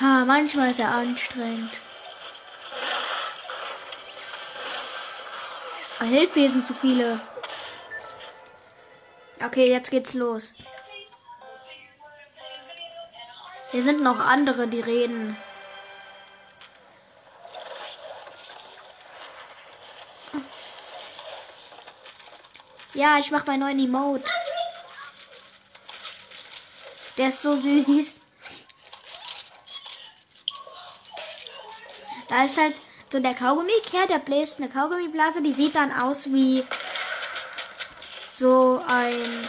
Ha, 0.00 0.24
manchmal 0.24 0.70
ist 0.70 0.78
er 0.78 0.92
anstrengend. 0.92 1.72
Ah, 5.98 6.04
Hilfe, 6.04 6.38
hier 6.38 6.50
sind 6.50 6.64
zu 6.64 6.72
viele. 6.72 7.18
Okay, 9.44 9.72
jetzt 9.72 9.90
geht's 9.90 10.14
los. 10.14 10.52
Hier 13.72 13.82
sind 13.82 14.02
noch 14.04 14.20
andere, 14.20 14.68
die 14.68 14.80
reden. 14.80 15.36
Ja, 22.94 23.18
ich 23.18 23.32
mach 23.32 23.46
meinen 23.46 23.60
neuen 23.60 23.80
Emote. 23.80 24.37
Der 27.18 27.30
ist 27.30 27.42
so 27.42 27.60
süß. 27.60 28.20
Da 32.28 32.44
ist 32.44 32.56
halt 32.56 32.74
so 33.10 33.18
der 33.18 33.34
Kaugummikern, 33.34 34.06
der 34.08 34.18
bläst 34.20 34.58
eine 34.58 34.68
Kaugummiblase, 34.68 35.42
die 35.42 35.52
sieht 35.52 35.74
dann 35.74 35.92
aus 36.00 36.26
wie 36.26 36.64
so 38.38 38.80
ein. 38.86 39.48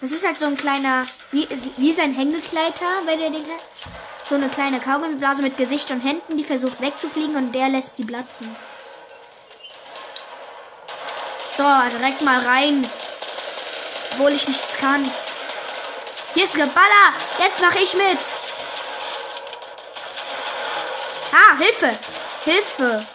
Das 0.00 0.10
ist 0.10 0.26
halt 0.26 0.40
so 0.40 0.46
ein 0.46 0.56
kleiner, 0.56 1.06
wie, 1.30 1.46
wie 1.76 1.92
sein 1.92 2.14
Hängegleiter, 2.14 2.86
wenn 3.04 3.20
ihr 3.20 3.30
den. 3.30 3.44
So 4.24 4.36
eine 4.36 4.48
kleine 4.48 4.80
Kaugummiblase 4.80 5.42
mit 5.42 5.56
Gesicht 5.56 5.90
und 5.90 6.00
Händen, 6.00 6.38
die 6.38 6.44
versucht 6.44 6.80
wegzufliegen 6.80 7.36
und 7.36 7.54
der 7.54 7.68
lässt 7.68 7.96
sie 7.96 8.04
platzen. 8.04 8.48
So, 11.56 11.64
direkt 11.96 12.22
mal 12.22 12.40
rein. 12.40 12.86
Obwohl 14.12 14.32
ich 14.32 14.48
nichts 14.48 14.76
kann. 14.78 15.04
Hier 16.34 16.44
ist 16.44 16.54
Geballer. 16.54 17.12
Jetzt 17.38 17.60
mache 17.60 17.78
ich 17.78 17.94
mit. 17.94 18.18
Ah, 21.32 21.56
Hilfe. 21.58 21.98
Hilfe. 22.44 23.06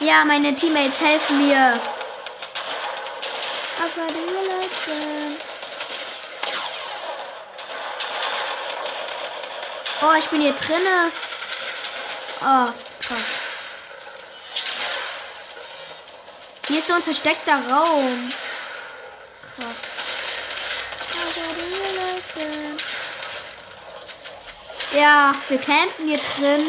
Ja, 0.00 0.24
meine 0.24 0.54
Teammates 0.56 1.00
helfen 1.00 1.46
mir. 1.46 1.80
Oh, 10.02 10.14
ich 10.18 10.24
bin 10.30 10.40
hier 10.40 10.54
drinne. 10.54 11.12
Oh, 12.40 12.72
krass. 13.00 13.40
Hier 16.68 16.78
ist 16.78 16.86
so 16.86 16.94
ein 16.94 17.02
versteckter 17.02 17.58
Raum. 17.70 18.32
Krass. 19.54 19.90
Aber 21.12 21.54
die 21.54 21.70
Leute. 21.96 22.76
Ja, 24.92 25.32
wir 25.48 25.58
campen 25.58 26.06
hier 26.06 26.18
drin. 26.18 26.66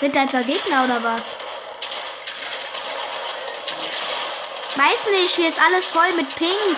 Sind 0.00 0.16
da 0.16 0.22
etwa 0.22 0.40
Gegner 0.40 0.84
oder 0.84 1.02
was? 1.02 1.22
Weiß 4.76 5.10
nicht, 5.10 5.34
hier 5.34 5.48
ist 5.48 5.60
alles 5.60 5.86
voll 5.86 6.10
mit 6.16 6.34
Pink. 6.36 6.76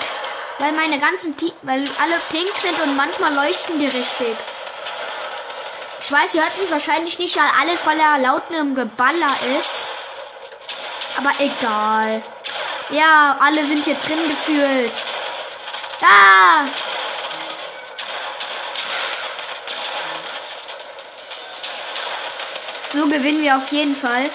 Weil 0.59 0.73
meine 0.73 0.99
ganzen 0.99 1.37
Te 1.37 1.53
weil 1.63 1.79
alle 1.79 2.21
pink 2.31 2.51
sind 2.61 2.79
und 2.83 2.97
manchmal 2.97 3.33
leuchten 3.33 3.79
die 3.79 3.87
richtig. 3.87 4.37
Ich 6.03 6.13
weiß, 6.13 6.35
ihr 6.35 6.43
hört 6.43 6.59
mich 6.59 6.71
wahrscheinlich 6.71 7.19
nicht, 7.19 7.37
weil 7.37 7.49
alles 7.61 7.81
voller 7.81 8.19
lautem 8.19 8.75
Geballer 8.75 9.35
ist. 9.59 9.87
Aber 11.17 11.31
egal. 11.39 12.23
Ja, 12.91 13.37
alle 13.41 13.65
sind 13.65 13.85
hier 13.85 13.95
drin 13.95 14.19
gefühlt. 14.29 14.93
Ah! 16.03 16.65
So 22.93 23.07
gewinnen 23.07 23.43
wir 23.43 23.57
auf 23.57 23.71
jeden 23.71 23.95
Fall. 23.95 24.29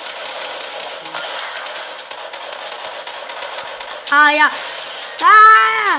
Ah 4.11 4.29
ja. 4.31 4.49
Ah! 5.21 5.97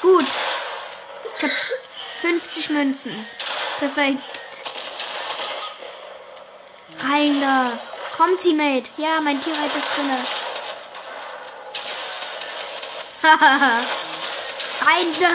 Gut. 0.00 0.26
Ich 1.36 1.42
habe 1.42 1.52
50 2.20 2.70
Münzen. 2.70 3.26
Perfekt. 3.78 4.31
Rein 7.22 7.40
da. 7.40 7.70
Komm, 8.16 8.30
Teammate. 8.40 8.90
Ja, 8.96 9.20
mein 9.20 9.40
Teammate 9.40 9.78
ist 9.78 9.96
drinne. 9.96 10.18
Hahaha. 13.22 13.78
Rein 14.84 15.06
da. 15.20 15.28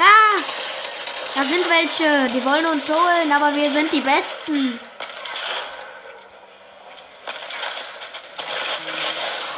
Ah, 0.00 0.42
da 1.36 1.42
sind 1.44 1.70
welche. 1.70 2.26
Die 2.34 2.44
wollen 2.44 2.66
uns 2.66 2.88
holen, 2.88 3.32
aber 3.32 3.54
wir 3.54 3.70
sind 3.70 3.92
die 3.92 4.00
Besten. 4.00 4.80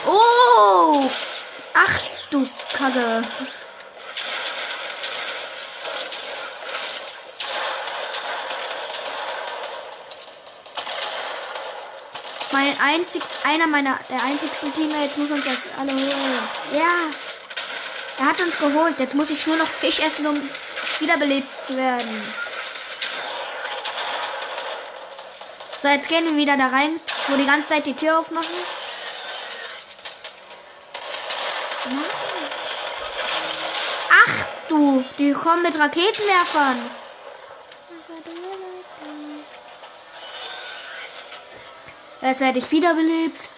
Oh! 0.06 1.10
Ach 1.72 1.98
du 2.30 2.46
Kacke. 2.74 3.22
Mein 12.52 12.69
einzig, 12.80 13.22
einer 13.44 13.66
meiner, 13.66 13.98
der 14.08 14.22
einzigsten 14.22 14.72
Teammates 14.72 15.16
muss 15.16 15.30
uns 15.30 15.46
jetzt 15.46 15.68
alle 15.78 15.92
holen. 15.92 16.48
Ja. 16.72 16.88
Er 18.18 18.26
hat 18.26 18.40
uns 18.40 18.58
geholt. 18.58 18.98
Jetzt 18.98 19.14
muss 19.14 19.30
ich 19.30 19.46
nur 19.46 19.56
noch 19.56 19.66
Fisch 19.66 20.00
essen, 20.00 20.26
um 20.26 20.36
wiederbelebt 20.98 21.48
zu 21.66 21.76
werden. 21.76 22.22
So, 25.80 25.88
jetzt 25.88 26.08
gehen 26.08 26.24
wir 26.26 26.36
wieder 26.36 26.58
da 26.58 26.66
rein, 26.66 26.90
wo 27.28 27.36
die 27.36 27.46
ganze 27.46 27.68
Zeit 27.68 27.86
die 27.86 27.94
Tür 27.94 28.18
aufmachen. 28.18 28.54
Ach 34.26 34.34
du, 34.68 35.02
die 35.16 35.32
kommen 35.32 35.62
mit 35.62 35.78
Raketenwerfern. 35.78 36.99
Jetzt 42.22 42.40
werde 42.40 42.58
ich 42.58 42.70
wiederbelebt. 42.70 43.48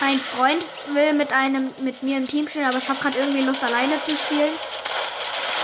Mein 0.00 0.18
Freund 0.18 0.62
will 0.88 1.14
mit 1.14 1.32
einem 1.32 1.72
mit 1.78 2.02
mir 2.02 2.18
im 2.18 2.28
Team 2.28 2.46
spielen, 2.46 2.66
aber 2.66 2.76
ich 2.76 2.88
habe 2.88 3.00
gerade 3.00 3.18
irgendwie 3.18 3.40
Lust 3.40 3.64
alleine 3.64 4.02
zu 4.04 4.14
spielen. 4.14 4.52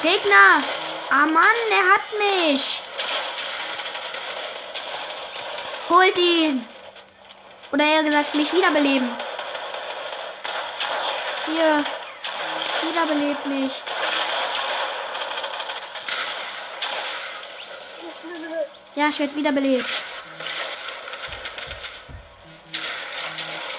Gegner! 0.02 0.62
Ah 1.10 1.26
Mann, 1.26 1.44
er 1.70 1.92
hat 1.92 2.00
mich! 2.18 2.80
Holt 5.90 6.16
ihn! 6.16 6.66
Oder 7.72 7.84
eher 7.84 8.02
gesagt, 8.02 8.34
mich 8.34 8.52
wiederbeleben. 8.52 9.08
Hier. 11.46 11.84
Wiederbelebt 12.88 13.46
mich. 13.46 13.72
Ich 19.10 19.18
werde 19.18 19.36
wiederbelebt. 19.36 19.90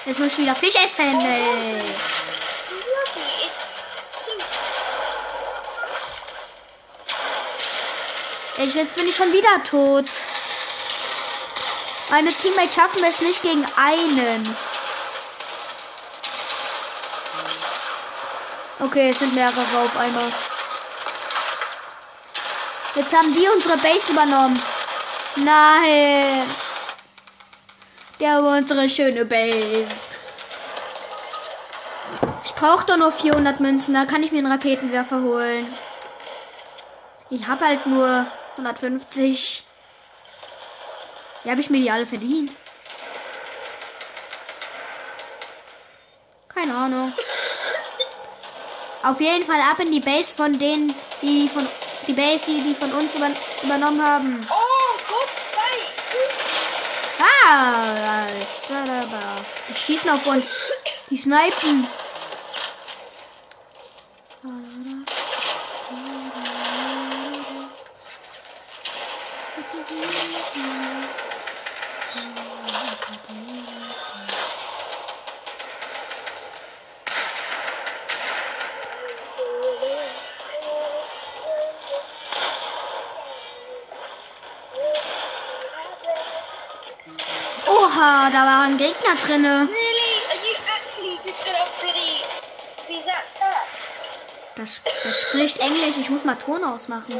Jetzt 0.04 0.18
muss 0.18 0.28
ich 0.32 0.38
wieder 0.38 0.54
Fisch 0.54 0.74
essen. 0.74 1.20
Ey. 1.20 1.82
Ich, 8.58 8.74
jetzt 8.74 8.94
bin 8.94 9.08
ich 9.08 9.16
schon 9.16 9.32
wieder 9.32 9.64
tot. 9.64 10.04
Meine 12.10 12.32
Teammates 12.32 12.74
schaffen 12.74 13.02
es 13.04 13.20
nicht 13.20 13.42
gegen 13.42 13.64
einen. 13.76 14.56
Okay, 18.80 19.10
es 19.10 19.18
sind 19.20 19.34
mehrere 19.34 19.60
auf 19.60 19.96
einmal. 19.96 20.32
Jetzt 22.94 23.14
haben 23.14 23.32
die 23.32 23.48
unsere 23.48 23.78
Base 23.78 24.12
übernommen. 24.12 24.60
Nein. 25.36 26.46
Der 28.20 28.32
haben 28.32 28.46
unsere 28.46 28.88
schöne 28.88 29.24
Base. 29.24 29.86
Ich 32.44 32.54
brauche 32.54 32.86
doch 32.86 32.96
nur 32.96 33.12
400 33.12 33.60
Münzen. 33.60 33.94
Da 33.94 34.04
kann 34.04 34.22
ich 34.22 34.30
mir 34.30 34.38
einen 34.38 34.52
Raketenwerfer 34.52 35.22
holen. 35.22 35.66
Ich 37.30 37.46
habe 37.48 37.66
halt 37.66 37.86
nur 37.86 38.26
150. 38.58 39.64
Wie 41.44 41.50
habe 41.50 41.60
ich 41.60 41.70
mir 41.70 41.80
die 41.80 41.90
alle 41.90 42.06
verdient? 42.06 42.52
Keine 46.54 46.74
Ahnung. 46.74 47.12
Auf 49.02 49.20
jeden 49.20 49.44
Fall 49.44 49.60
ab 49.60 49.80
in 49.80 49.90
die 49.90 50.00
Base 50.00 50.32
von 50.32 50.56
denen, 50.56 50.94
die 51.22 51.48
von 51.48 51.66
die 52.06 52.12
Base, 52.12 52.44
die, 52.46 52.60
die 52.60 52.74
von 52.74 52.92
uns 52.92 53.14
über, 53.14 53.28
übernommen 53.64 54.04
haben. 54.04 54.46
Oh, 57.54 57.64
gut, 57.64 57.94
nein. 57.96 58.30
Ah, 58.70 58.78
wunderbar. 58.78 59.36
Die 59.68 59.74
schießen 59.74 60.10
auf 60.10 60.26
uns. 60.26 60.48
Die 61.10 61.18
snipen. 61.18 61.86
Ton 96.44 96.64
ausmachen. 96.64 97.14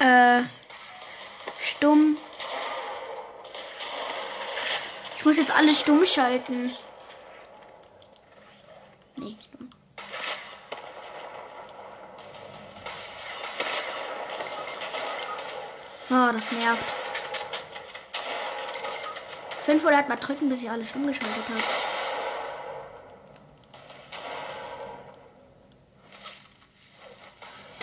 Äh, 0.00 0.42
stumm. 1.62 2.16
Ich 5.18 5.24
muss 5.26 5.36
jetzt 5.36 5.50
alles 5.54 5.80
stumm 5.80 6.06
schalten. 6.06 6.74
Nee, 9.16 9.36
stumm. 9.44 9.70
Oh, 16.08 16.32
das 16.32 16.52
nervt. 16.52 17.06
500 20.06 20.08
mal 20.08 20.16
drücken, 20.16 20.48
bis 20.48 20.62
ich 20.62 20.70
alles 20.70 20.88
stumm 20.88 21.06
geschaltet 21.06 21.44
habe. 21.48 21.62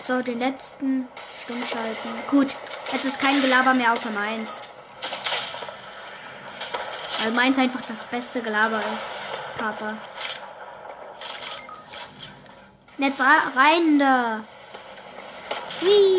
So, 0.06 0.22
den 0.22 0.38
letzten 0.38 1.08
stumm 1.44 1.62
schalten. 1.62 2.08
Gut, 2.30 2.48
jetzt 2.92 3.04
ist 3.04 3.18
kein 3.18 3.40
Gelaber 3.40 3.74
mehr 3.74 3.92
außer 3.92 4.10
meins. 4.10 4.60
Weil 7.22 7.32
meins 7.32 7.58
einfach 7.58 7.80
das 7.88 8.04
beste 8.04 8.42
Gelaber 8.42 8.80
ist. 8.80 9.58
Papa. 9.58 9.96
Jetzt 12.98 13.20
rein 13.20 13.98
da. 13.98 14.40
Wie? 15.80 16.13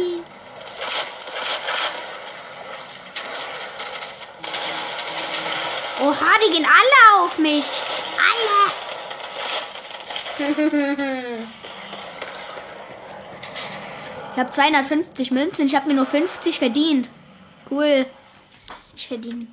Oha, 6.22 6.32
die 6.46 6.52
gehen 6.52 6.66
alle 6.66 7.24
auf 7.24 7.38
mich. 7.38 7.66
Alle. 8.20 8.72
ich 14.34 14.40
habe 14.40 14.52
250 14.52 15.32
Münzen. 15.32 15.66
Ich 15.66 15.76
habe 15.76 15.88
mir 15.88 15.96
nur 15.96 16.06
50 16.06 16.60
verdient. 16.60 17.10
Cool. 17.70 18.06
Ich 18.96 19.08
verdiene 19.08 19.48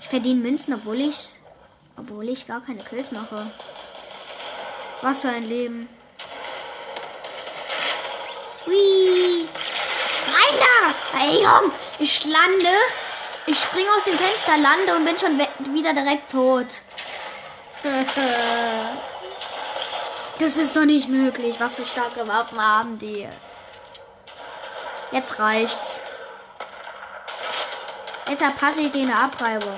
ich 0.00 0.08
verdiene 0.08 0.40
Münzen, 0.40 0.74
obwohl 0.74 1.00
ich 1.00 1.28
obwohl 1.96 2.28
ich 2.28 2.46
gar 2.46 2.60
keine 2.60 2.82
Kills 2.82 3.10
mache. 3.12 3.50
Was 5.02 5.20
für 5.20 5.28
ein 5.28 5.48
Leben. 5.48 5.88
Hui. 8.66 9.48
Rein 10.34 10.54
da! 10.58 11.20
Ey, 11.20 11.42
Jung, 11.42 11.72
ich 11.98 12.24
lande 12.24 12.68
ich 13.48 13.58
springe 13.58 13.88
aus 13.96 14.04
dem 14.04 14.12
Fenster, 14.12 14.58
lande 14.58 14.94
und 14.94 15.06
bin 15.06 15.18
schon 15.18 15.38
wieder 15.58 15.92
direkt 15.92 16.30
tot. 16.30 16.66
Das 20.38 20.56
ist 20.56 20.76
doch 20.76 20.84
nicht 20.84 21.08
möglich. 21.08 21.56
Was 21.58 21.76
für 21.76 21.86
starke 21.86 22.26
Waffen 22.28 22.60
haben 22.60 22.98
die? 22.98 23.28
Jetzt 25.10 25.38
reicht's. 25.38 26.00
Jetzt 28.28 28.42
verpasse 28.42 28.80
ich 28.82 28.94
eine 28.94 29.16
Abreibung. 29.16 29.76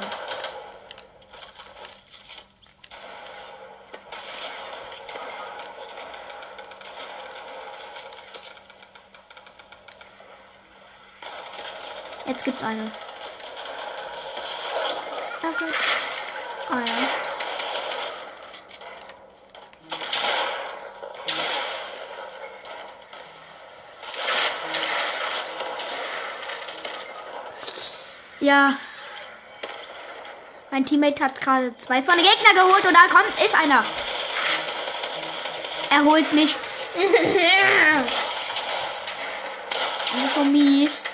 Jetzt 12.27 12.45
gibt's 12.45 12.63
eine. 12.63 13.10
Ja. 28.51 28.75
Mein 30.73 30.85
Teammate 30.85 31.23
hat 31.23 31.41
gerade 31.41 31.73
zwei 31.79 32.03
von 32.03 32.17
den 32.17 32.25
Gegner 32.25 32.53
geholt 32.53 32.85
und 32.85 32.93
da 32.93 33.07
kommt, 33.07 33.41
ist 33.45 33.55
einer. 33.55 33.85
Er 35.91 36.05
holt 36.05 36.33
mich. 36.33 36.57
das 40.11 40.25
ist 40.25 40.35
so 40.35 40.43
mies. 40.43 41.05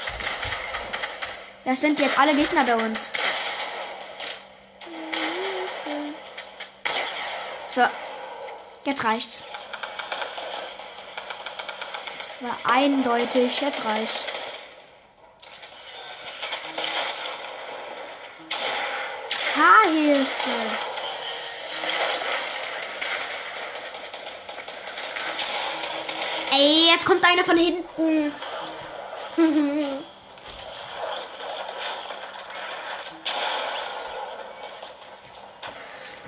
Das 1.66 1.79
sind 1.79 2.01
jetzt 2.01 2.18
alle 2.18 2.35
Gegner 2.35 2.64
bei 2.64 2.75
uns. 2.77 3.12
So. 7.68 7.83
Jetzt 8.87 9.05
reicht's. 9.05 9.42
Es 12.14 12.42
war 12.42 12.57
eindeutig. 12.75 13.61
Jetzt 13.61 13.85
reicht's. 13.85 14.36
Haarhilfe. 19.97 20.51
Ey, 26.53 26.91
jetzt 26.93 27.07
kommt 27.07 27.25
einer 27.25 27.45
von 27.45 27.57
hinten. 27.57 28.33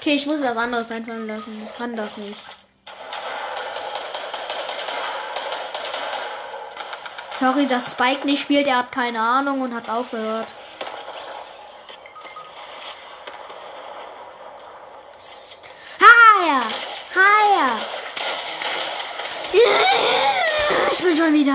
Okay, 0.01 0.15
ich 0.15 0.27
muss 0.27 0.41
was 0.41 0.57
anderes 0.57 0.91
einfallen 0.93 1.27
lassen. 1.27 1.69
Ich 1.69 1.77
kann 1.77 1.95
das 1.97 2.17
nicht. 2.17 2.39
Sorry, 7.39 7.67
dass 7.67 7.91
Spike 7.91 8.25
nicht 8.25 8.43
spielt. 8.43 8.69
Er 8.69 8.79
hat 8.79 8.93
keine 8.93 9.21
Ahnung 9.21 9.61
und 9.61 9.75
hat 9.75 9.91
aufgehört. 9.91 10.47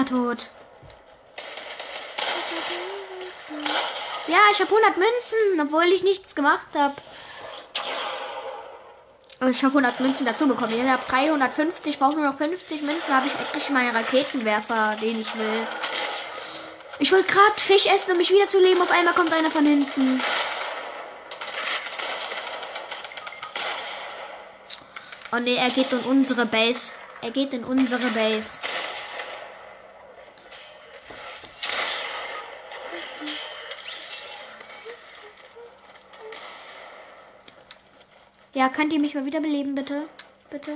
Wieder 0.04 0.06
tot. 0.06 0.48
Ja, 4.28 4.40
ich 4.52 4.60
habe 4.60 4.70
100 4.70 4.98
Münzen, 4.98 5.62
obwohl 5.62 5.86
ich 5.86 6.04
nichts 6.04 6.34
gemacht 6.34 6.68
habe. 6.74 6.94
Ich 9.50 9.62
habe 9.64 9.78
100 9.78 10.00
Münzen 10.00 10.26
dazu 10.26 10.48
bekommen. 10.48 10.74
Ich 10.74 10.90
habe 10.90 11.04
350, 11.08 12.00
brauche 12.00 12.16
nur 12.16 12.26
noch 12.26 12.38
50 12.38 12.82
Münzen. 12.84 13.14
habe 13.14 13.28
ich 13.28 13.34
endlich 13.34 13.70
meinen 13.70 13.96
Raketenwerfer, 13.96 14.96
den 15.02 15.20
ich 15.20 15.38
will. 15.38 15.68
Ich 17.00 17.12
wollte 17.12 17.32
gerade 17.32 17.60
Fisch 17.60 17.86
essen, 17.86 18.12
um 18.12 18.18
mich 18.18 18.30
wieder 18.30 18.48
zu 18.48 18.60
leben. 18.60 18.82
Auf 18.82 18.92
einmal 18.92 19.14
kommt 19.14 19.34
einer 19.34 19.52
von 19.52 19.66
hinten. 19.66 20.22
Oh 25.34 25.40
ne, 25.40 25.58
er 25.58 25.70
geht 25.72 25.92
in 25.92 26.00
unsere 26.00 26.46
Base. 26.46 26.92
Er 27.22 27.32
geht 27.32 27.54
in 27.54 27.66
unsere 27.66 28.08
Base. 28.12 28.60
Könnt 38.74 38.92
ihr 38.92 39.00
mich 39.00 39.14
mal 39.14 39.26
wieder 39.26 39.40
beleben, 39.40 39.76
bitte? 39.76 40.04
Bitte? 40.50 40.72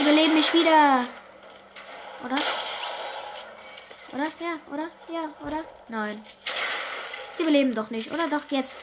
Überleben 0.00 0.34
mich 0.34 0.52
wieder. 0.52 1.04
Oder? 2.24 2.36
Oder? 4.12 4.24
Ja, 4.40 4.72
oder? 4.72 4.88
Ja, 5.12 5.46
oder? 5.46 5.64
Nein. 5.88 6.24
Sie 7.36 7.44
beleben 7.44 7.74
doch 7.74 7.90
nicht, 7.90 8.12
oder? 8.12 8.28
Doch, 8.28 8.50
jetzt. 8.50 8.74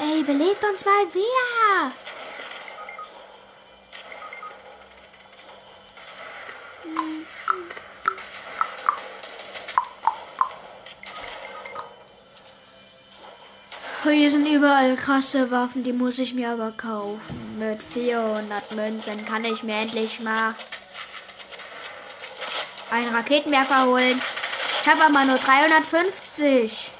Ey, 0.00 0.22
belebt 0.22 0.64
uns 0.64 0.84
mal 0.84 1.14
wieder. 1.14 1.92
Hier 14.12 14.30
sind 14.30 14.46
überall 14.46 14.96
krasse 14.96 15.50
Waffen, 15.50 15.84
die 15.84 15.92
muss 15.92 16.18
ich 16.18 16.34
mir 16.34 16.50
aber 16.50 16.72
kaufen. 16.72 17.58
Mit 17.58 17.82
400 17.82 18.72
Münzen 18.72 19.24
kann 19.24 19.44
ich 19.44 19.62
mir 19.62 19.76
endlich 19.76 20.20
mal 20.20 20.54
einen 22.90 23.14
Raketenwerfer 23.14 23.86
holen. 23.86 24.20
Ich 24.82 24.88
habe 24.88 25.04
aber 25.04 25.24
nur 25.24 25.38
350. 25.38 26.90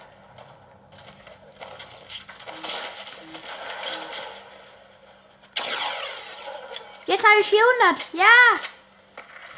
Jetzt 7.06 7.24
habe 7.24 7.40
ich 7.40 7.46
400. 7.48 8.14
Ja. 8.14 8.24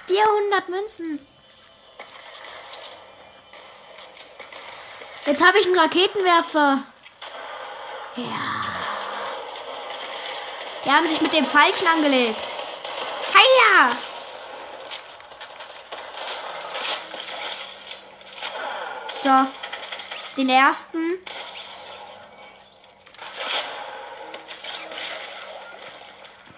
400 0.06 0.68
Münzen. 0.68 1.26
Jetzt 5.26 5.46
habe 5.46 5.58
ich 5.58 5.66
einen 5.66 5.78
Raketenwerfer. 5.78 6.84
Ja. 8.16 8.60
Die 10.84 10.90
haben 10.90 11.06
sich 11.06 11.20
mit 11.20 11.32
dem 11.32 11.44
Falschen 11.44 11.86
angelegt. 11.86 12.36
Heia! 13.34 13.96
So. 19.22 19.46
Den 20.36 20.48
ersten. 20.48 21.18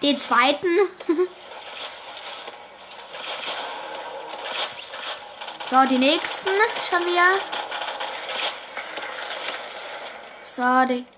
Den 0.01 0.19
zweiten. 0.19 0.67
so, 5.69 5.85
die 5.89 5.97
nächsten 5.97 6.49
schon 6.89 7.05
wieder. 7.05 7.39
So, 10.43 10.85
die. 10.93 11.14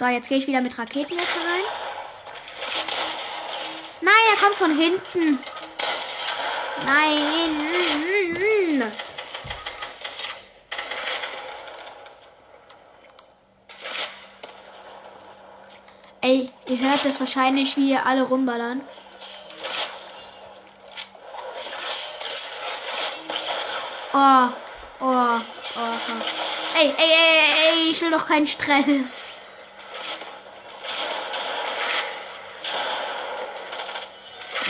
So, 0.00 0.06
jetzt 0.06 0.30
gehe 0.30 0.38
ich 0.38 0.46
wieder 0.46 0.62
mit 0.62 0.78
Raketenwerfer 0.78 1.40
rein. 1.40 1.62
Nein, 4.00 4.14
er 4.30 4.40
kommt 4.40 4.54
von 4.54 4.74
hinten. 4.74 5.38
Nein. 6.86 7.50
Ey, 16.22 16.50
ihr 16.66 16.80
hört 16.80 17.04
das 17.04 17.20
wahrscheinlich, 17.20 17.76
wie 17.76 17.90
ihr 17.90 18.06
alle 18.06 18.22
rumballern. 18.22 18.80
Oh, 24.14 24.48
oh, 25.00 25.04
oh. 25.04 25.40
oh. 25.76 26.78
Ey, 26.78 26.86
ey, 26.86 26.94
ey, 26.96 27.40
ey, 27.68 27.90
ich 27.90 28.00
will 28.00 28.10
doch 28.10 28.26
keinen 28.26 28.46
Stress. 28.46 29.30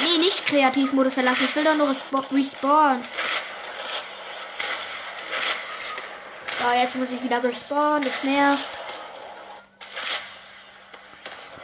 Nee, 0.02 0.18
nicht 0.18 0.39
Kreativmodus 0.50 1.14
verlassen. 1.14 1.44
Ich 1.48 1.54
will 1.56 1.64
doch 1.64 1.76
nur 1.76 1.88
respa- 1.88 2.24
respawnen. 2.34 3.02
So, 6.58 6.70
jetzt 6.76 6.96
muss 6.96 7.10
ich 7.10 7.22
wieder 7.22 7.42
respawnen. 7.42 8.02
Das 8.02 8.24
nervt. 8.24 8.64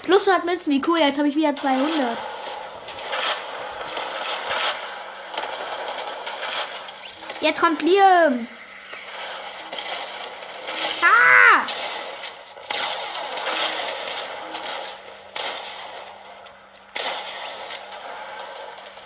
Plus 0.05 0.29
100 0.29 0.45
Münzen, 0.45 0.73
wie 0.73 0.83
cool. 0.87 0.99
Jetzt 1.01 1.19
habe 1.19 1.29
ich 1.29 1.35
wieder 1.35 1.55
200. 1.55 2.17
Jetzt 7.41 7.61
kommt 7.61 7.83
Liam. 7.83 8.47
Ah! 11.03 11.63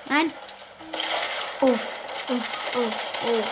Nein. 0.09 0.33
Oh, 1.61 1.67
oh, 2.29 2.41
oh, 2.77 2.91
oh. 3.27 3.43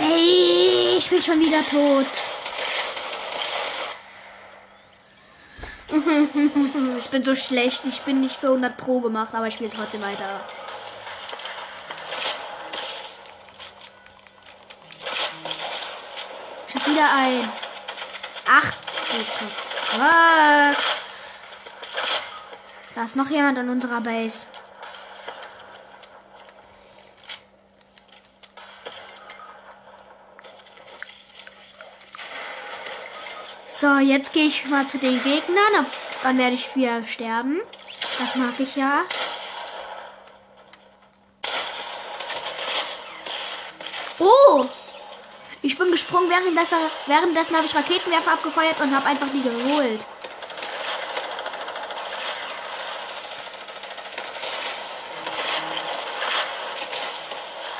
Ey, 0.00 0.96
ich 0.98 1.08
bin 1.08 1.22
schon 1.22 1.40
wieder 1.40 1.62
tot. 1.64 2.06
Ich 6.98 7.10
bin 7.10 7.24
so 7.24 7.25
schlecht. 7.36 7.82
Ich 7.86 8.00
bin 8.02 8.20
nicht 8.20 8.36
für 8.36 8.48
100 8.48 8.76
Pro 8.76 9.00
gemacht, 9.00 9.30
aber 9.32 9.46
ich 9.48 9.54
spiele 9.54 9.70
trotzdem 9.74 10.02
weiter. 10.02 10.40
Ich 16.68 16.74
hab 16.74 16.86
wieder 16.86 17.08
ein. 17.14 17.48
Ach, 18.48 18.72
Fuck. 19.96 20.76
Da 22.94 23.04
ist 23.04 23.16
noch 23.16 23.28
jemand 23.30 23.58
an 23.58 23.68
unserer 23.68 24.00
Base. 24.00 24.46
So, 33.78 33.98
jetzt 33.98 34.32
gehe 34.32 34.46
ich 34.46 34.64
mal 34.70 34.86
zu 34.86 34.96
den 34.98 35.22
Gegnern. 35.22 35.86
Dann 36.26 36.38
werde 36.38 36.56
ich 36.56 36.74
wieder 36.74 37.06
sterben. 37.06 37.62
Das 38.18 38.34
mag 38.34 38.58
ich 38.58 38.74
ja. 38.74 39.04
Oh! 44.18 44.66
Ich 45.62 45.78
bin 45.78 45.92
gesprungen, 45.92 46.28
währenddessen, 46.28 46.78
währenddessen 47.06 47.56
habe 47.56 47.64
ich 47.64 47.76
Raketenwerfer 47.76 48.32
abgefeuert 48.32 48.80
und 48.80 48.92
habe 48.92 49.06
einfach 49.06 49.28
die 49.32 49.40
geholt. 49.40 50.00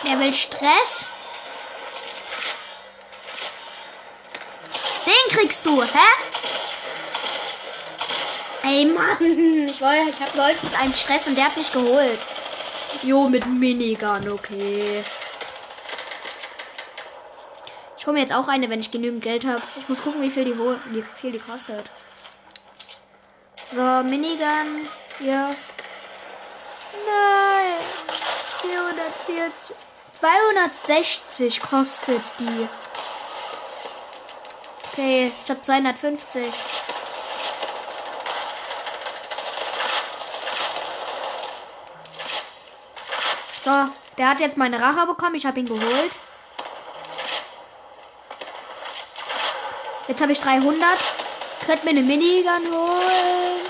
Der 0.04 0.20
will 0.20 0.32
Stress. 0.32 1.04
Den 5.04 5.36
kriegst 5.36 5.66
du, 5.66 5.82
hä? 5.82 6.35
Ey, 8.66 8.84
Mann. 8.86 9.16
Ich 9.68 9.80
wollte, 9.80 10.10
ich 10.10 10.20
hab 10.20 10.34
läuft 10.34 10.64
mit 10.64 10.80
einem 10.80 10.92
Stress 10.92 11.26
und 11.28 11.36
der 11.36 11.44
hat 11.46 11.56
mich 11.56 11.70
geholt. 11.72 12.18
Jo, 13.04 13.28
mit 13.28 13.46
Minigun, 13.46 14.28
okay. 14.30 15.04
Ich 17.98 18.06
hole 18.06 18.14
mir 18.14 18.20
jetzt 18.22 18.32
auch 18.32 18.48
eine, 18.48 18.68
wenn 18.70 18.80
ich 18.80 18.90
genügend 18.90 19.22
Geld 19.22 19.44
habe. 19.46 19.62
Ich 19.76 19.88
muss 19.88 20.02
gucken, 20.02 20.22
wie 20.22 20.30
viel 20.30 20.44
die, 20.44 20.54
hol- 20.54 20.80
wie 20.86 21.02
viel 21.02 21.32
die 21.32 21.38
kostet. 21.38 21.84
So, 23.72 23.80
Minigun. 24.04 24.88
Hier. 25.18 25.50
Nein. 27.06 27.72
440. 28.62 29.76
260 30.20 31.60
kostet 31.60 32.22
die. 32.40 32.68
Okay, 34.92 35.32
ich 35.44 35.50
habe 35.50 35.60
250. 35.62 36.46
So, 43.66 43.72
der 44.16 44.28
hat 44.28 44.38
jetzt 44.38 44.56
meine 44.56 44.80
Rache 44.80 45.08
bekommen. 45.08 45.34
Ich 45.34 45.44
habe 45.44 45.58
ihn 45.58 45.66
geholt. 45.66 46.12
Jetzt 50.06 50.20
habe 50.20 50.30
ich 50.30 50.38
300. 50.38 50.80
Könnt 51.66 51.82
mir 51.82 51.90
eine 51.90 52.02
Minigun 52.02 52.72
holen. 52.72 53.60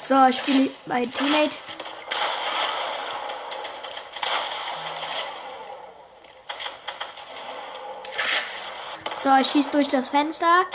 So, 0.00 0.26
ich 0.28 0.42
bin 0.42 0.68
mein 0.86 1.08
Teammate. 1.08 1.71
So, 9.22 9.30
ich 9.40 9.52
schieße 9.52 9.70
durch 9.70 9.86
das 9.86 10.10
Fenster. 10.10 10.66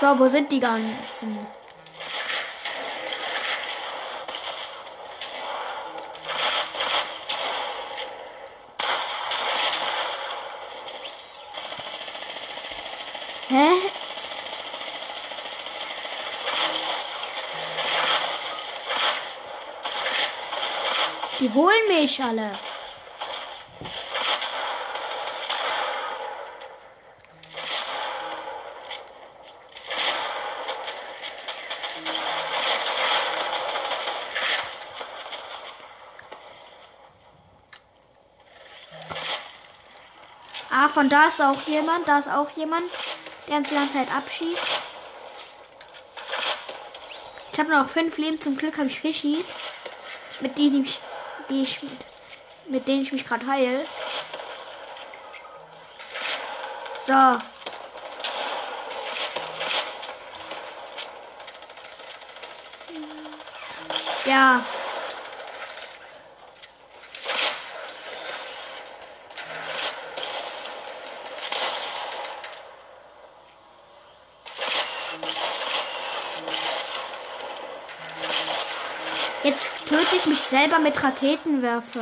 So, 0.00 0.16
wo 0.20 0.28
sind 0.28 0.52
die 0.52 0.60
ganzen? 0.60 1.48
Hä? 13.48 13.88
Mich 22.00 22.22
alle. 22.22 22.48
Ah, 40.70 40.88
von 40.94 41.08
da 41.08 41.26
ist 41.26 41.40
auch 41.40 41.60
jemand. 41.66 42.06
Da 42.06 42.20
ist 42.20 42.28
auch 42.28 42.48
jemand, 42.54 42.84
der 43.48 43.56
uns 43.56 43.70
die 43.70 43.74
ganze 43.74 43.92
Zeit 43.94 44.08
abschießt. 44.16 44.56
Ich 47.52 47.58
habe 47.58 47.70
noch 47.70 47.88
fünf 47.88 48.16
Leben. 48.18 48.40
Zum 48.40 48.56
Glück 48.56 48.78
habe 48.78 48.86
ich 48.86 49.00
Fischis, 49.00 49.52
mit 50.38 50.56
denen 50.56 50.84
ich, 50.84 51.00
die 51.50 51.62
ich 51.62 51.78
mit, 52.68 52.86
denen 52.86 53.02
ich 53.02 53.12
mich 53.12 53.26
gerade 53.26 53.46
heile. 53.46 53.84
So. 57.06 57.12
Ja. 64.30 64.60
Jetzt 79.44 79.70
töte 79.86 80.16
ich 80.16 80.26
mich 80.26 80.37
selber 80.48 80.78
mit 80.78 81.02
Raketenwerfer. 81.02 82.00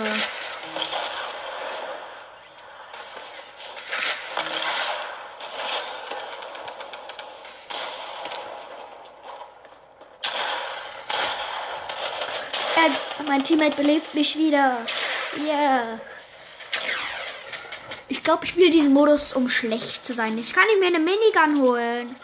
Äh, 12.76 13.24
mein 13.26 13.42
Teammate 13.42 13.76
belebt 13.76 14.14
mich 14.14 14.36
wieder. 14.36 14.76
Yeah. 15.44 15.98
Ich 18.08 18.22
glaube, 18.22 18.44
ich 18.44 18.50
spiele 18.50 18.70
diesen 18.70 18.92
Modus, 18.92 19.32
um 19.32 19.48
schlecht 19.48 20.06
zu 20.06 20.14
sein. 20.14 20.38
Ich 20.38 20.52
kann 20.52 20.64
mir 20.78 20.86
eine 20.86 21.00
Minigun 21.00 21.66
holen. 21.66 22.16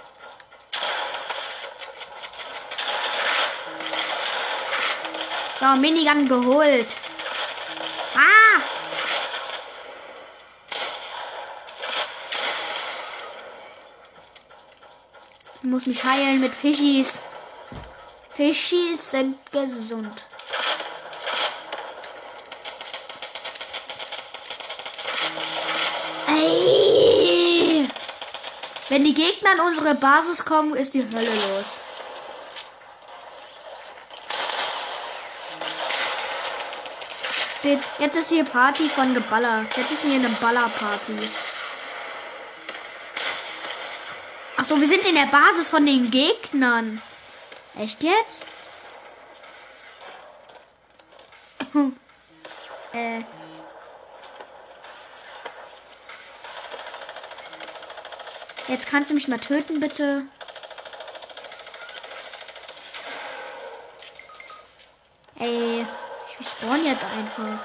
So, 5.63 5.77
Minigun 5.77 6.27
geholt. 6.27 6.89
Ah! 8.17 8.61
Ich 15.63 15.69
muss 15.69 15.87
mich 15.87 16.03
heilen 16.03 16.41
mit 16.41 16.53
Fischis. 16.53 17.23
Fischis 18.35 19.13
sind 19.13 19.37
gesund. 19.53 20.25
Ey! 26.27 27.87
Wenn 28.89 29.05
die 29.05 29.15
Gegner 29.15 29.51
an 29.53 29.61
unsere 29.61 29.95
Basis 29.95 30.45
kommen, 30.45 30.75
ist 30.75 30.93
die 30.93 31.05
Hölle 31.05 31.31
los. 31.31 31.82
Steht, 37.63 37.79
jetzt 38.01 38.17
ist 38.17 38.31
hier 38.31 38.45
Party 38.45 38.89
von 38.89 39.15
Geballer. 39.15 39.63
Jetzt 39.63 39.93
ist 39.93 40.03
hier 40.03 40.19
eine 40.19 40.29
Ballerparty. 40.29 41.15
Achso, 44.57 44.81
wir 44.81 44.89
sind 44.89 45.07
in 45.07 45.15
der 45.15 45.27
Basis 45.27 45.69
von 45.69 45.87
den 45.87 46.11
Gegnern. 46.11 47.01
Echt 47.79 48.03
jetzt? 48.03 48.43
äh. 52.95 53.21
Jetzt 58.67 58.89
kannst 58.89 59.11
du 59.11 59.15
mich 59.15 59.29
mal 59.29 59.39
töten, 59.39 59.79
bitte. 59.79 60.27
Ey, 65.39 65.87
ich 66.29 66.41
spawn 66.63 66.85
jetzt 66.87 67.05
einfach. 67.05 67.59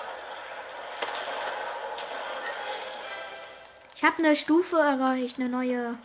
Ich 3.96 4.04
habe 4.04 4.18
eine 4.20 4.36
Stufe 4.36 4.78
erreicht, 4.78 5.38
eine 5.38 5.50
neue. 5.50 5.96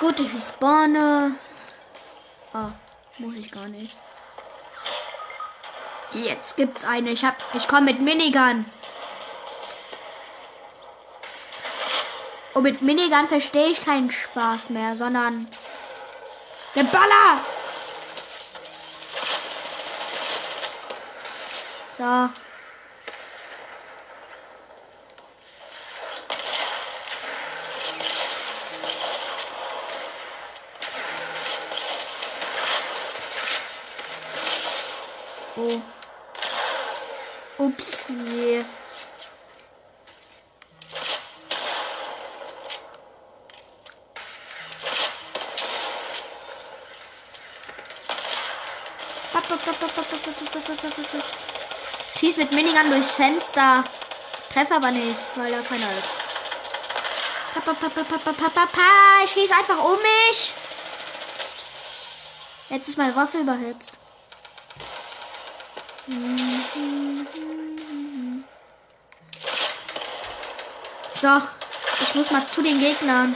Gut, 0.00 0.20
ich 0.20 0.42
spawne. 0.42 1.32
Ah, 2.52 2.70
muss 3.18 3.38
ich 3.38 3.50
gar 3.50 3.66
nicht. 3.68 3.96
Jetzt 6.12 6.56
gibt's 6.56 6.84
eine. 6.84 7.10
Ich 7.10 7.24
hab, 7.24 7.36
ich 7.54 7.66
komme 7.68 7.92
mit 7.92 8.00
Minigun. 8.00 8.64
Und 12.54 12.62
mit 12.62 12.82
Minigun 12.82 13.28
verstehe 13.28 13.68
ich 13.68 13.84
keinen 13.84 14.10
Spaß 14.10 14.70
mehr, 14.70 14.96
sondern 14.96 15.46
Geballer! 16.74 17.40
So. 21.96 22.43
Minigun 52.84 52.90
durchs 52.90 53.16
Fenster. 53.16 53.84
Treffe 54.52 54.74
aber 54.74 54.90
nicht, 54.90 55.16
weil 55.34 55.50
da 55.50 55.60
keiner 55.60 55.90
ist. 55.90 56.08
Ich 59.24 59.30
schieß 59.32 59.52
einfach 59.52 59.84
um 59.84 59.96
mich. 59.96 60.54
Jetzt 62.70 62.88
ist 62.88 62.98
meine 62.98 63.14
Waffe 63.16 63.38
überhitzt. 63.38 63.92
So, 71.20 71.42
ich 72.02 72.14
muss 72.14 72.30
mal 72.30 72.46
zu 72.46 72.62
den 72.62 72.78
Gegnern. 72.80 73.34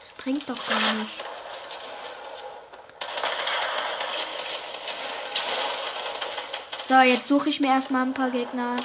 Das 0.00 0.24
bringt 0.24 0.48
doch 0.48 0.68
gar 0.68 0.92
nicht. 0.94 1.25
So, 6.88 6.94
jetzt 7.00 7.26
suche 7.26 7.48
ich 7.48 7.58
mir 7.58 7.66
erstmal 7.66 8.02
ein 8.02 8.14
paar 8.14 8.30
Gegner. 8.30 8.76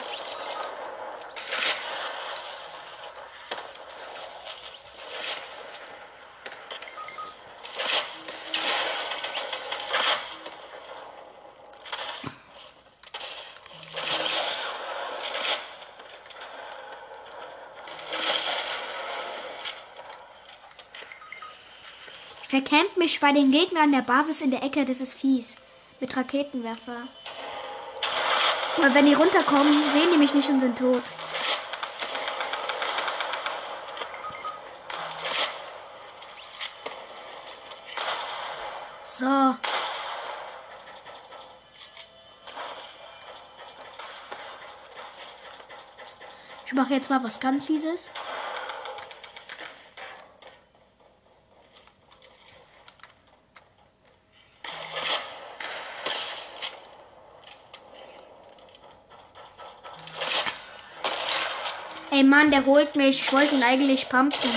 Ich 22.42 22.48
verkämmt 22.50 22.98
mich 22.98 23.20
bei 23.20 23.32
den 23.32 23.52
Gegnern 23.52 23.92
der 23.92 24.02
Basis 24.02 24.42
in 24.42 24.50
der 24.50 24.64
Ecke, 24.64 24.86
das 24.86 25.02
ist 25.02 25.14
fies. 25.14 25.56
Mit 26.00 26.18
Raketenwerfer. 26.18 27.04
Aber 28.78 28.96
wenn 28.96 29.06
die 29.06 29.14
runterkommen, 29.14 29.74
sehen 29.92 30.12
die 30.12 30.18
mich 30.18 30.34
nicht 30.34 30.50
und 30.50 30.60
sind 30.60 30.78
tot. 30.78 31.04
So. 39.20 39.56
Ich 46.66 46.74
mache 46.74 46.94
jetzt 46.94 47.10
mal 47.10 47.24
was 47.24 47.40
ganz 47.40 47.66
fieses. 47.66 48.08
Ey 62.14 62.24
Mann, 62.42 62.50
der 62.50 62.66
holt 62.66 62.96
mich. 62.96 63.22
Ich 63.22 63.34
wollte 63.34 63.54
ihn 63.54 63.62
eigentlich 63.62 64.10
pumpen. 64.10 64.50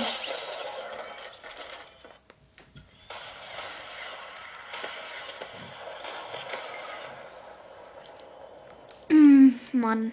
Mm, 9.11 9.51
Mann. 9.73 10.13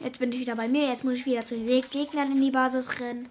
Jetzt 0.00 0.18
bin 0.18 0.30
ich 0.32 0.40
wieder 0.40 0.54
bei 0.54 0.68
mir. 0.68 0.86
Jetzt 0.86 1.02
muss 1.02 1.14
ich 1.14 1.24
wieder 1.24 1.46
zu 1.46 1.56
den 1.56 1.82
Gegnern 1.88 2.32
in 2.32 2.42
die 2.42 2.50
Basis 2.50 3.00
rennen. 3.00 3.30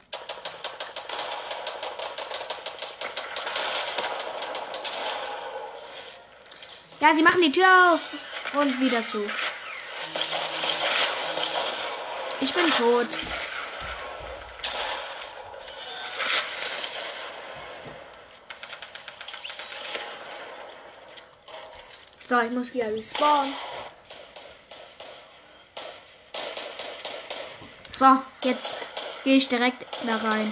Ja, 6.99 7.13
sie 7.13 7.21
machen 7.21 7.43
die 7.43 7.51
Tür 7.51 7.93
auf 7.93 8.55
und 8.55 8.81
wieder 8.81 9.07
zu. 9.07 9.23
Ich 12.41 12.51
bin 12.51 12.71
tot. 12.71 13.34
So, 22.35 22.41
ich 22.41 22.51
muss 22.51 22.73
wieder 22.73 22.91
respawnen. 22.91 23.53
So, 27.93 28.05
jetzt 28.43 28.79
gehe 29.23 29.37
ich 29.37 29.47
direkt 29.47 29.85
da 30.05 30.17
rein. 30.17 30.51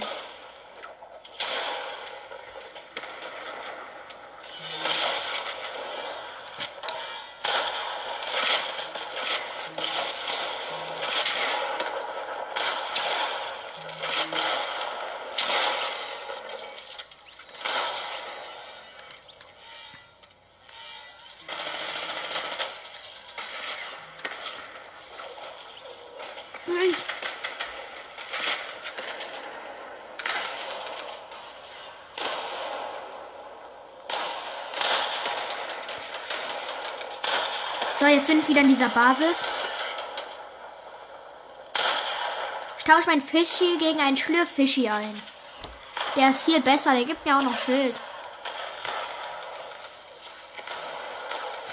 So, 38.04 38.10
jetzt 38.10 38.28
bin 38.28 38.40
ich 38.40 38.50
wieder 38.50 38.60
in 38.60 38.68
dieser 38.68 38.90
Basis. 38.90 39.38
Ich 42.78 42.84
tausche 42.84 43.08
mein 43.08 43.22
Fischi 43.22 43.78
gegen 43.80 44.02
einen 44.02 44.18
Schlürffischi 44.18 44.90
ein. 44.90 45.22
Der 46.18 46.32
ist 46.32 46.44
viel 46.44 46.60
besser, 46.60 46.92
der 46.92 47.06
gibt 47.06 47.26
mir 47.26 47.38
auch 47.38 47.42
noch 47.42 47.58
Schild. 47.58 47.96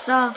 So. 0.07 0.33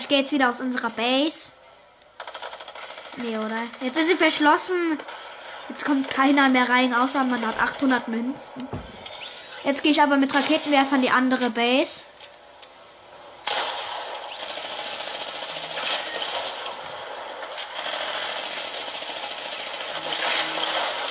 Ich 0.00 0.08
gehe 0.08 0.20
jetzt 0.20 0.32
wieder 0.32 0.50
aus 0.50 0.60
unserer 0.60 0.90
Base. 0.90 1.52
Nee, 3.18 3.36
oder? 3.36 3.62
Jetzt 3.82 3.98
ist 3.98 4.08
sie 4.08 4.14
verschlossen. 4.14 4.98
Jetzt 5.68 5.84
kommt 5.84 6.08
keiner 6.10 6.48
mehr 6.48 6.68
rein, 6.68 6.94
außer 6.94 7.22
man 7.24 7.46
hat 7.46 7.60
800 7.60 8.08
Münzen. 8.08 8.66
Jetzt 9.62 9.82
gehe 9.82 9.92
ich 9.92 10.02
aber 10.02 10.16
mit 10.16 10.34
Raketenwerfer 10.34 10.96
in 10.96 11.02
die 11.02 11.10
andere 11.10 11.50
Base. 11.50 12.02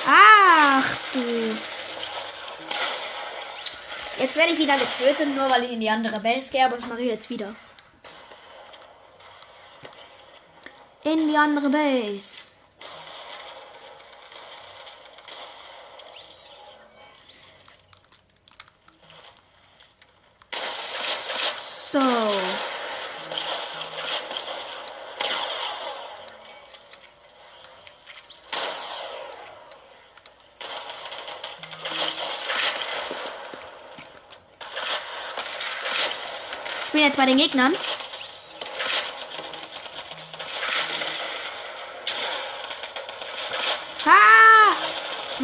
Ach 0.06 0.84
du. 1.12 1.56
Jetzt 4.18 4.36
werde 4.36 4.52
ich 4.52 4.58
wieder 4.58 4.74
getötet, 4.74 5.34
nur 5.34 5.48
weil 5.48 5.64
ich 5.64 5.72
in 5.72 5.80
die 5.80 5.88
andere 5.88 6.18
Base 6.18 6.50
gehe, 6.50 6.66
aber 6.66 6.76
ich 6.76 6.86
mache 6.86 7.02
jetzt 7.02 7.30
wieder. 7.30 7.54
In 11.12 11.26
die 11.26 11.36
andere 11.36 11.68
Base. 11.68 12.20
So. 21.90 21.98
Ich 36.86 36.92
bin 36.92 37.02
jetzt 37.02 37.16
bei 37.16 37.26
den 37.26 37.38
Gegnern. 37.38 37.72
Ah! 44.06 44.72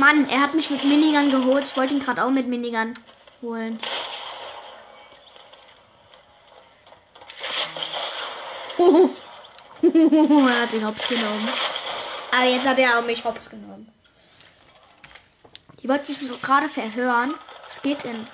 Mann, 0.06 0.30
er 0.30 0.40
hat 0.40 0.54
mich 0.54 0.70
mit 0.70 0.84
Minigun 0.84 1.32
geholt. 1.32 1.64
Ich 1.64 1.76
wollte 1.76 1.94
ihn 1.94 1.98
gerade 1.98 2.22
auch 2.22 2.30
mit 2.30 2.46
Minigun 2.46 2.94
holen. 3.42 3.76
er 9.82 10.62
hat 10.62 10.72
den 10.72 10.86
Hops 10.86 11.08
genommen. 11.08 11.48
Aber 12.30 12.44
jetzt 12.44 12.68
hat 12.68 12.78
er 12.78 13.00
auch 13.00 13.04
mich 13.04 13.24
Hops 13.24 13.50
genommen. 13.50 13.92
Die 15.82 15.88
wollte 15.88 16.06
sich 16.06 16.20
so 16.20 16.36
gerade 16.36 16.68
verhören. 16.68 17.34
Es 17.68 17.82
geht 17.82 18.04
in 18.04 18.28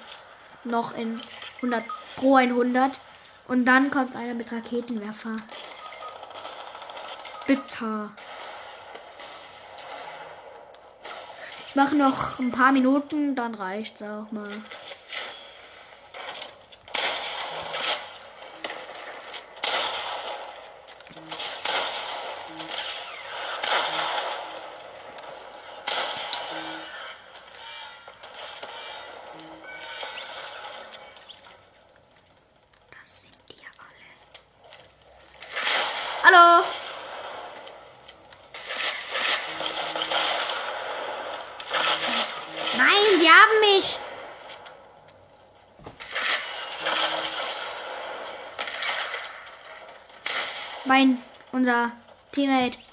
noch 0.65 0.95
in 0.95 1.19
100 1.57 1.85
pro 2.17 2.37
100 2.37 3.01
und 3.49 3.65
dann 3.65 3.91
kommt 3.91 4.15
einer 4.15 4.35
mit 4.35 4.53
Raketenwerfer. 4.53 5.37
Bitter. 7.47 8.11
Ich 11.73 11.77
mache 11.77 11.97
noch 11.97 12.39
ein 12.39 12.51
paar 12.51 12.71
Minuten, 12.71 13.35
dann 13.35 13.55
reicht's 13.55 14.03
auch 14.03 14.31
mal. 14.31 14.47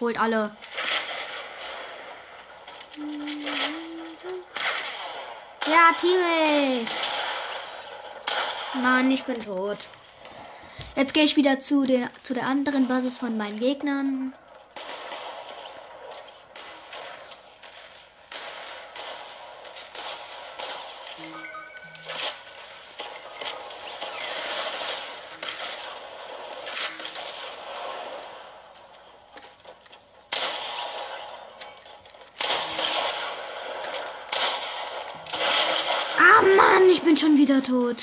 Holt 0.10 0.20
alle. 0.20 0.52
Ja, 5.68 5.92
Teammate. 6.00 6.86
Mann, 8.82 9.12
ich 9.12 9.24
bin 9.24 9.44
tot. 9.44 9.78
Jetzt 10.96 11.14
gehe 11.14 11.24
ich 11.24 11.36
wieder 11.36 11.60
zu, 11.60 11.84
den, 11.84 12.10
zu 12.24 12.34
der 12.34 12.48
anderen 12.48 12.88
Basis 12.88 13.20
von 13.20 13.38
meinen 13.38 13.60
Gegnern. 13.60 14.34
Mann, 36.56 36.90
ich 36.90 37.02
bin 37.02 37.18
schon 37.18 37.38
wieder 37.38 37.62
tot. 37.64 37.98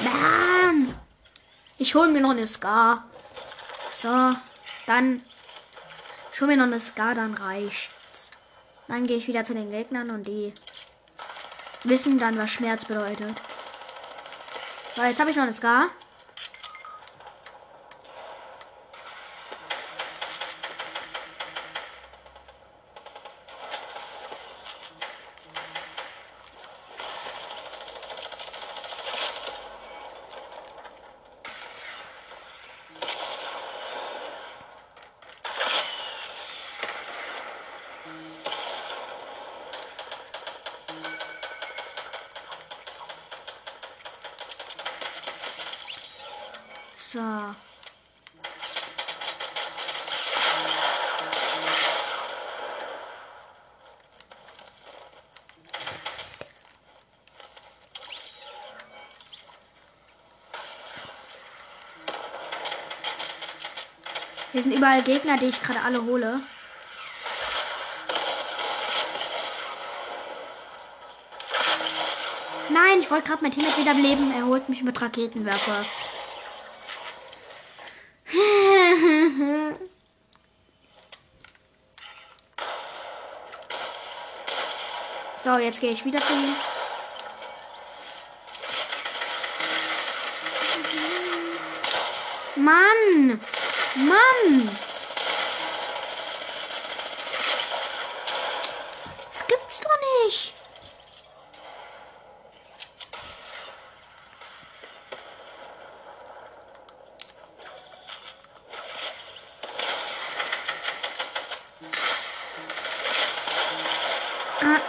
Mann. 0.00 0.94
Ich 1.78 1.94
hole 1.94 2.08
mir 2.08 2.20
noch 2.20 2.30
eine 2.30 2.46
Scar. 2.46 3.04
So, 4.00 4.34
dann 4.86 5.22
schon 6.32 6.48
mir 6.48 6.56
noch 6.56 6.64
eine 6.64 6.80
Ska, 6.80 7.14
dann 7.14 7.34
reicht's. 7.34 8.30
Dann 8.88 9.06
gehe 9.06 9.18
ich 9.18 9.28
wieder 9.28 9.44
zu 9.44 9.54
den 9.54 9.70
Gegnern 9.70 10.10
und 10.10 10.26
die 10.26 10.54
wissen 11.84 12.18
dann, 12.18 12.38
was 12.38 12.50
Schmerz 12.50 12.84
bedeutet. 12.84 13.36
So, 14.96 15.02
jetzt 15.02 15.20
habe 15.20 15.30
ich 15.30 15.36
noch 15.36 15.44
eine 15.44 15.52
Ska. 15.52 15.88
Überall 64.90 65.02
Gegner, 65.02 65.36
die 65.36 65.46
ich 65.46 65.62
gerade 65.62 65.80
alle 65.82 66.02
hole. 66.04 66.40
Nein, 72.70 73.00
ich 73.00 73.10
wollte 73.10 73.28
gerade 73.28 73.42
mein 73.42 73.52
Teammate 73.52 73.78
wieder 73.78 73.94
beleben. 73.94 74.32
Er 74.32 74.46
holt 74.46 74.68
mich 74.68 74.82
mit 74.82 75.00
Raketenwerfer. 75.00 75.84
So, 85.42 85.56
jetzt 85.58 85.80
gehe 85.80 85.90
ich 85.90 86.04
wieder 86.04 86.18
zu 86.18 86.34
ihm. 86.34 86.54
Mann! 92.56 93.40
Mann! 93.96 94.70
Das 99.32 99.46
gibt's 99.48 99.80
doch 99.80 99.98
nicht! 100.24 100.52
Ah. 114.62 114.80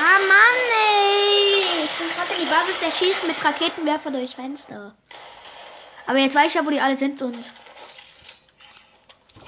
Ah, 0.00 0.18
Mann, 0.28 0.60
ey! 0.70 1.62
Ich 1.84 1.98
bin 1.98 2.08
gerade 2.14 2.32
in 2.34 2.40
die 2.40 2.50
Basis, 2.50 2.80
der 2.80 2.90
schießt 2.90 3.26
mit 3.26 3.42
Raketenwerfer 3.42 4.10
durchs 4.10 4.34
Fenster. 4.34 4.94
Aber 6.06 6.18
jetzt 6.18 6.34
weiß 6.34 6.48
ich 6.48 6.54
ja, 6.54 6.66
wo 6.66 6.70
die 6.70 6.80
alle 6.80 6.96
sind 6.96 7.20
und 7.22 7.36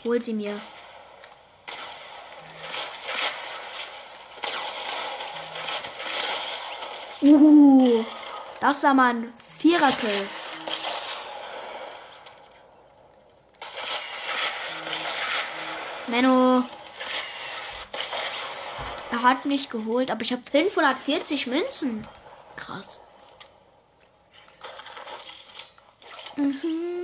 hol 0.05 0.23
sie 0.23 0.33
mir. 0.33 0.59
Uh, 7.23 8.05
das 8.61 8.83
war 8.83 8.95
mal 8.95 9.11
ein 9.11 9.33
Viererkill. 9.59 10.29
Menno. 16.09 16.63
Er 19.11 19.23
hat 19.23 19.45
mich 19.45 19.69
geholt, 19.69 20.11
aber 20.11 20.23
ich 20.23 20.33
habe 20.33 20.43
540 20.51 21.47
Münzen. 21.49 22.07
Krass. 22.55 23.01
Mhm. 26.47 26.96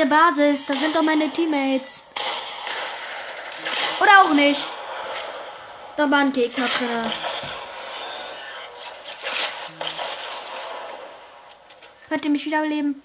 Diese 0.00 0.08
Basis. 0.08 0.66
Da 0.66 0.74
sind 0.74 0.94
doch 0.94 1.02
meine 1.02 1.30
Teammates. 1.30 2.02
Oder 4.00 4.22
auch 4.22 4.32
nicht. 4.34 4.64
Da 5.96 6.10
war 6.10 6.18
ein 6.18 6.32
Gegner 6.32 6.66
drin. 6.66 7.12
Könnt 12.08 12.24
ihr 12.24 12.30
mich 12.30 12.44
wiederbeleben? 12.44 13.02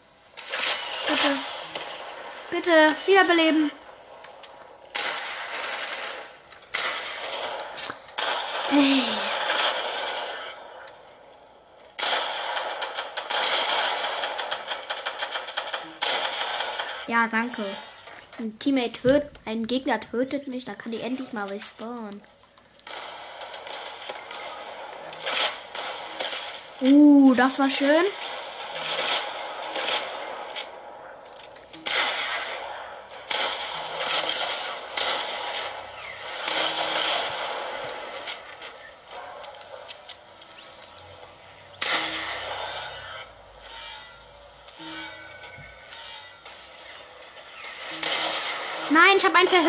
Bitte. 1.07 1.37
Bitte, 2.51 2.95
wiederbeleben. 3.05 3.71
Danke. 17.31 17.63
Ein 18.37 18.59
Teammate 18.59 18.93
tötet, 18.93 19.31
ein 19.45 19.65
Gegner 19.65 19.99
tötet 19.99 20.47
mich, 20.47 20.65
da 20.65 20.73
kann 20.73 20.91
ich 20.91 21.03
endlich 21.03 21.31
mal 21.33 21.47
respawnen. 21.47 22.21
Uh, 26.81 27.33
das 27.33 27.57
war 27.59 27.69
schön. 27.69 28.03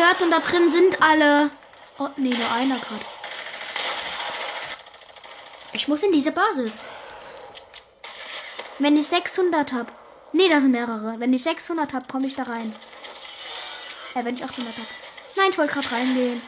Verhört 0.07 0.21
und 0.21 0.31
da 0.31 0.39
drin 0.39 0.71
sind 0.71 1.01
alle. 1.01 1.49
Oh, 1.99 2.09
nee, 2.17 2.29
nur 2.29 2.51
einer 2.53 2.77
gerade. 2.77 3.05
Ich 5.73 5.87
muss 5.87 6.03
in 6.03 6.11
diese 6.11 6.31
Basis. 6.31 6.79
Wenn 8.79 8.97
ich 8.97 9.07
600 9.07 9.73
habe. 9.73 9.91
Nee, 10.33 10.49
da 10.49 10.61
sind 10.61 10.71
mehrere. 10.71 11.15
Wenn 11.19 11.33
ich 11.33 11.43
600 11.43 11.93
habe, 11.93 12.07
komme 12.07 12.27
ich 12.27 12.35
da 12.35 12.43
rein. 12.43 12.73
Ja, 14.15 14.23
wenn 14.23 14.35
ich 14.35 14.43
800 14.43 14.73
habe. 14.73 14.87
Nein, 15.35 15.47
ich 15.51 15.57
wollte 15.57 15.73
gerade 15.73 15.91
reingehen. 15.91 16.41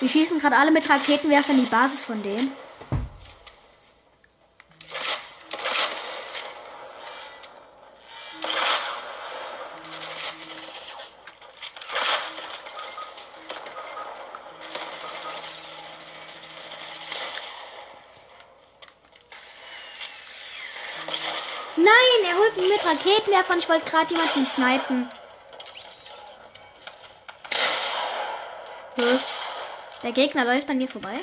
Wir 0.00 0.08
schießen 0.08 0.38
gerade 0.38 0.56
alle 0.56 0.70
mit 0.70 0.88
Raketenwerfern 0.88 1.56
die 1.56 1.70
Basis 1.70 2.04
von 2.04 2.22
denen. 2.22 2.50
Nein, 21.82 22.24
er 22.28 22.36
holt 22.36 22.56
mich 22.56 22.68
mit 22.68 22.84
Raketenwerfern. 22.84 23.58
Ich 23.58 23.68
wollte 23.68 23.90
gerade 23.90 24.12
jemanden 24.12 24.44
snipen. 24.44 25.10
Hä? 28.96 29.18
Der 30.02 30.12
Gegner 30.12 30.44
läuft 30.44 30.68
an 30.68 30.76
mir 30.78 30.88
vorbei. 30.88 31.18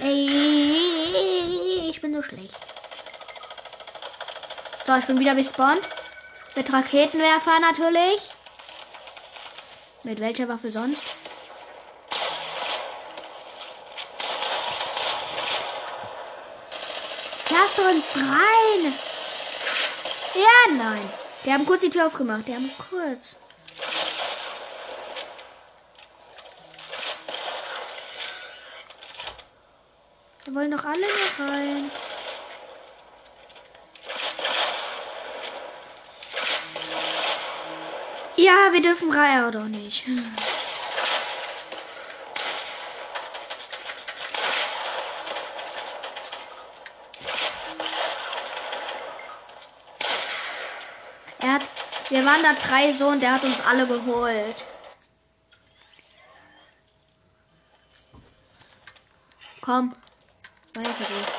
Ey, 0.00 1.90
ich 1.90 2.00
bin 2.00 2.14
so 2.14 2.22
schlecht. 2.22 2.56
So, 4.86 4.96
ich 4.96 5.04
bin 5.06 5.18
wieder 5.18 5.36
respawned. 5.36 5.82
Mit 6.56 6.72
Raketenwerfer 6.72 7.60
natürlich. 7.60 8.22
Mit 10.04 10.20
welcher 10.20 10.48
Waffe 10.48 10.70
sonst? 10.70 11.17
Uns 17.98 18.14
rein! 18.16 18.94
Ja, 20.34 20.74
nein. 20.76 21.10
Die 21.44 21.52
haben 21.52 21.66
kurz 21.66 21.80
die 21.80 21.90
Tür 21.90 22.06
aufgemacht. 22.06 22.46
Die 22.46 22.54
haben 22.54 22.70
kurz. 22.90 23.36
Wir 30.44 30.54
wollen 30.54 30.70
doch 30.70 30.84
alle 30.84 31.00
noch 31.00 31.40
rein. 31.40 31.90
Ja, 38.36 38.72
wir 38.72 38.80
dürfen 38.80 39.10
rein 39.10 39.44
oder 39.44 39.64
nicht. 39.64 40.04
Er 51.40 51.54
hat, 51.54 51.62
wir 52.08 52.17
waren 52.28 52.42
da 52.42 52.52
drei 52.52 52.92
so 52.92 53.08
und 53.08 53.22
der 53.22 53.32
hat 53.32 53.42
uns 53.42 53.64
alle 53.66 53.86
geholt. 53.86 54.66
Komm. 59.62 59.94
Weiter 60.74 60.90
geht's. 60.90 61.32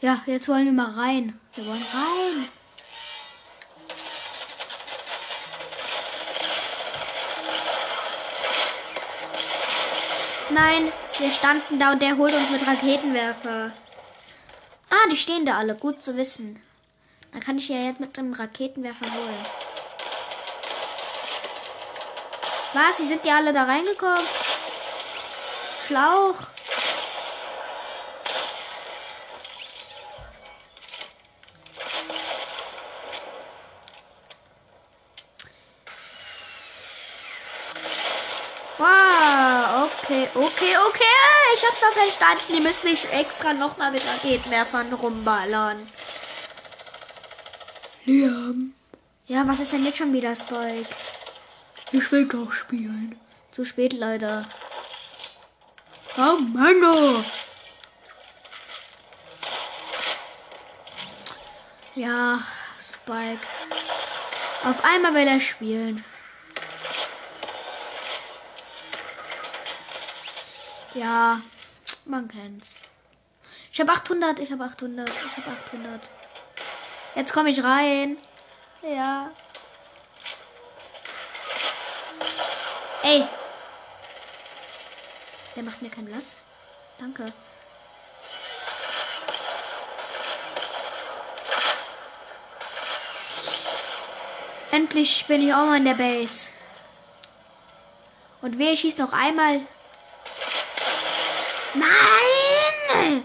Ja, 0.00 0.22
jetzt 0.26 0.48
wollen 0.48 0.64
wir 0.64 0.72
mal 0.72 0.90
rein. 0.92 1.38
Wir 1.54 1.66
wollen 1.66 1.86
rein. 1.92 2.55
Nein, 10.56 10.90
wir 11.18 11.30
standen 11.30 11.78
da 11.78 11.92
und 11.92 12.00
der 12.00 12.16
holt 12.16 12.32
uns 12.32 12.50
mit 12.50 12.66
Raketenwerfer. 12.66 13.72
Ah, 14.88 15.08
die 15.12 15.16
stehen 15.18 15.44
da 15.44 15.58
alle. 15.58 15.74
Gut 15.74 16.02
zu 16.02 16.16
wissen. 16.16 16.62
Dann 17.30 17.42
kann 17.42 17.58
ich 17.58 17.68
ja 17.68 17.76
jetzt 17.76 18.00
mit 18.00 18.16
dem 18.16 18.32
Raketenwerfer 18.32 19.04
holen. 19.04 19.46
Was? 22.72 22.96
Die 22.96 23.04
sind 23.04 23.26
ja 23.26 23.36
alle 23.36 23.52
da 23.52 23.64
reingekommen? 23.64 24.24
Schlauch. 25.86 26.55
Okay, 40.36 40.76
okay. 40.88 41.04
Ich 41.54 41.64
hab's 41.64 41.80
doch 41.80 41.92
verstanden. 41.92 42.54
Die 42.56 42.60
müssen 42.60 42.88
nicht 42.88 43.10
extra 43.12 43.52
nochmal 43.52 43.90
mit 43.92 44.02
Raketenwerfern 44.06 44.92
rumballern. 44.94 45.78
Liam, 48.04 48.74
Ja, 49.26 49.46
was 49.48 49.58
ist 49.60 49.72
denn 49.72 49.84
jetzt 49.84 49.98
schon 49.98 50.12
wieder, 50.12 50.34
Spike? 50.36 50.86
ich 51.92 52.12
will 52.12 52.26
doch 52.28 52.52
spielen. 52.52 53.18
Zu 53.52 53.64
spät 53.64 53.92
leider. 53.92 54.44
Oh, 56.18 56.38
Mann. 56.54 56.82
Ja, 61.94 62.38
Spike. 62.80 63.40
Auf 64.64 64.84
einmal 64.84 65.14
will 65.14 65.26
er 65.26 65.40
spielen. 65.40 66.04
Ja, 70.96 71.38
man 72.06 72.26
kennt's. 72.26 72.68
Ich 73.70 73.78
habe 73.80 73.92
800, 73.92 74.38
ich 74.38 74.50
habe 74.50 74.64
800, 74.64 75.06
ich 75.06 75.36
habe 75.36 75.56
800. 75.66 76.08
Jetzt 77.14 77.34
komme 77.34 77.50
ich 77.50 77.62
rein. 77.62 78.16
Ja. 78.82 79.30
Ey. 83.02 83.24
Der 85.54 85.62
macht 85.64 85.82
mir 85.82 85.90
keinen 85.90 86.06
Platz. 86.06 86.24
Danke. 86.98 87.26
Endlich 94.70 95.26
bin 95.26 95.46
ich 95.46 95.52
auch 95.52 95.66
mal 95.66 95.76
in 95.76 95.84
der 95.84 95.94
Base. 95.94 96.48
Und 98.40 98.58
wer 98.58 98.74
schießt 98.74 98.98
noch 98.98 99.12
einmal? 99.12 99.60
Nein! 101.78 103.22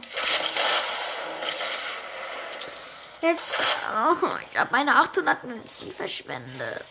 Jetzt. 3.21 3.59
Oh, 3.93 4.10
ich 4.51 4.57
habe 4.57 4.69
meine 4.71 4.95
800 4.95 5.43
Münzen 5.43 5.91
verschwendet. 5.91 6.85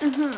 Mhm. 0.00 0.30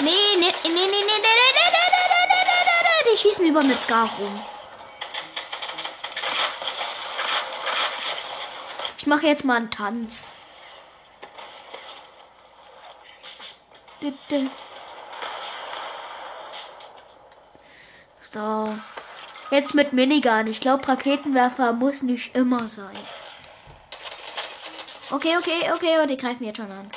Nee, 0.00 0.36
nee, 0.38 0.52
nee, 0.64 0.70
nee, 0.70 0.86
nee, 0.86 0.88
nee, 0.90 1.00
nee, 1.00 1.30
nee, 1.30 1.70
nee, 1.72 1.88
nee, 1.90 2.08
nee, 2.12 2.26
nee, 2.28 2.64
nee, 2.64 2.82
nee, 2.82 3.12
die 3.12 3.18
schießen 3.18 3.46
über 3.46 3.62
mit 3.62 3.80
Scar 3.80 4.10
rum. 4.18 4.53
Ich 9.04 9.08
mache 9.08 9.26
jetzt 9.26 9.44
mal 9.44 9.58
einen 9.58 9.70
Tanz. 9.70 10.24
So. 18.32 18.74
Jetzt 19.50 19.74
mit 19.74 19.92
Minigun. 19.92 20.46
Ich 20.46 20.62
glaube, 20.62 20.88
Raketenwerfer 20.88 21.74
muss 21.74 22.00
nicht 22.00 22.34
immer 22.34 22.66
sein. 22.66 22.96
Okay, 25.10 25.36
okay, 25.36 25.70
okay, 25.74 25.96
aber 25.96 26.06
die 26.06 26.16
greifen 26.16 26.44
jetzt 26.44 26.56
schon 26.56 26.72
an. 26.72 26.90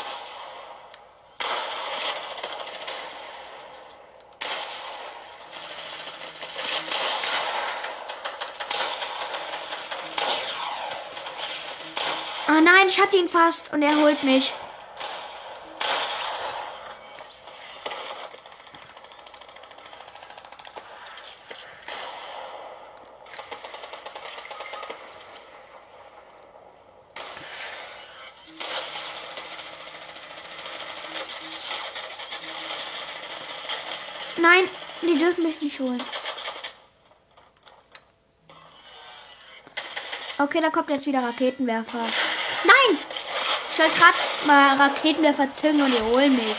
Oh 12.49 12.61
nein, 12.61 12.86
ich 12.97 13.03
hatte 13.03 13.17
ihn 13.17 13.27
fast 13.27 13.73
und 13.73 13.83
er 13.83 13.95
holt 13.95 14.23
mich. 14.23 14.51
Nein, 34.37 34.63
die 35.03 35.19
dürfen 35.19 35.43
mich 35.43 35.61
nicht 35.61 35.79
holen. 35.79 36.01
Okay, 40.39 40.61
da 40.61 40.71
kommt 40.71 40.89
jetzt 40.89 41.05
wieder 41.05 41.21
Raketenwerfer. 41.21 42.36
Nein! 42.67 42.97
Ich 43.69 43.75
soll 43.75 43.87
gerade 43.87 44.47
mal 44.47 44.77
Raketenwerfer 44.77 45.53
zünden 45.55 45.83
und 45.83 45.91
die 45.93 46.01
holen 46.11 46.35
mich. 46.35 46.55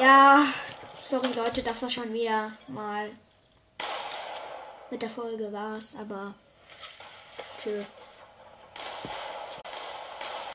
Ja, 0.00 0.44
sorry 0.98 1.32
Leute, 1.34 1.62
das 1.62 1.82
war 1.82 1.90
schon 1.90 2.12
wieder 2.12 2.52
mal. 2.68 3.10
mit 4.90 5.02
der 5.02 5.10
Folge 5.10 5.52
war's, 5.52 5.94
aber 6.00 6.34
tschö. 7.62 7.84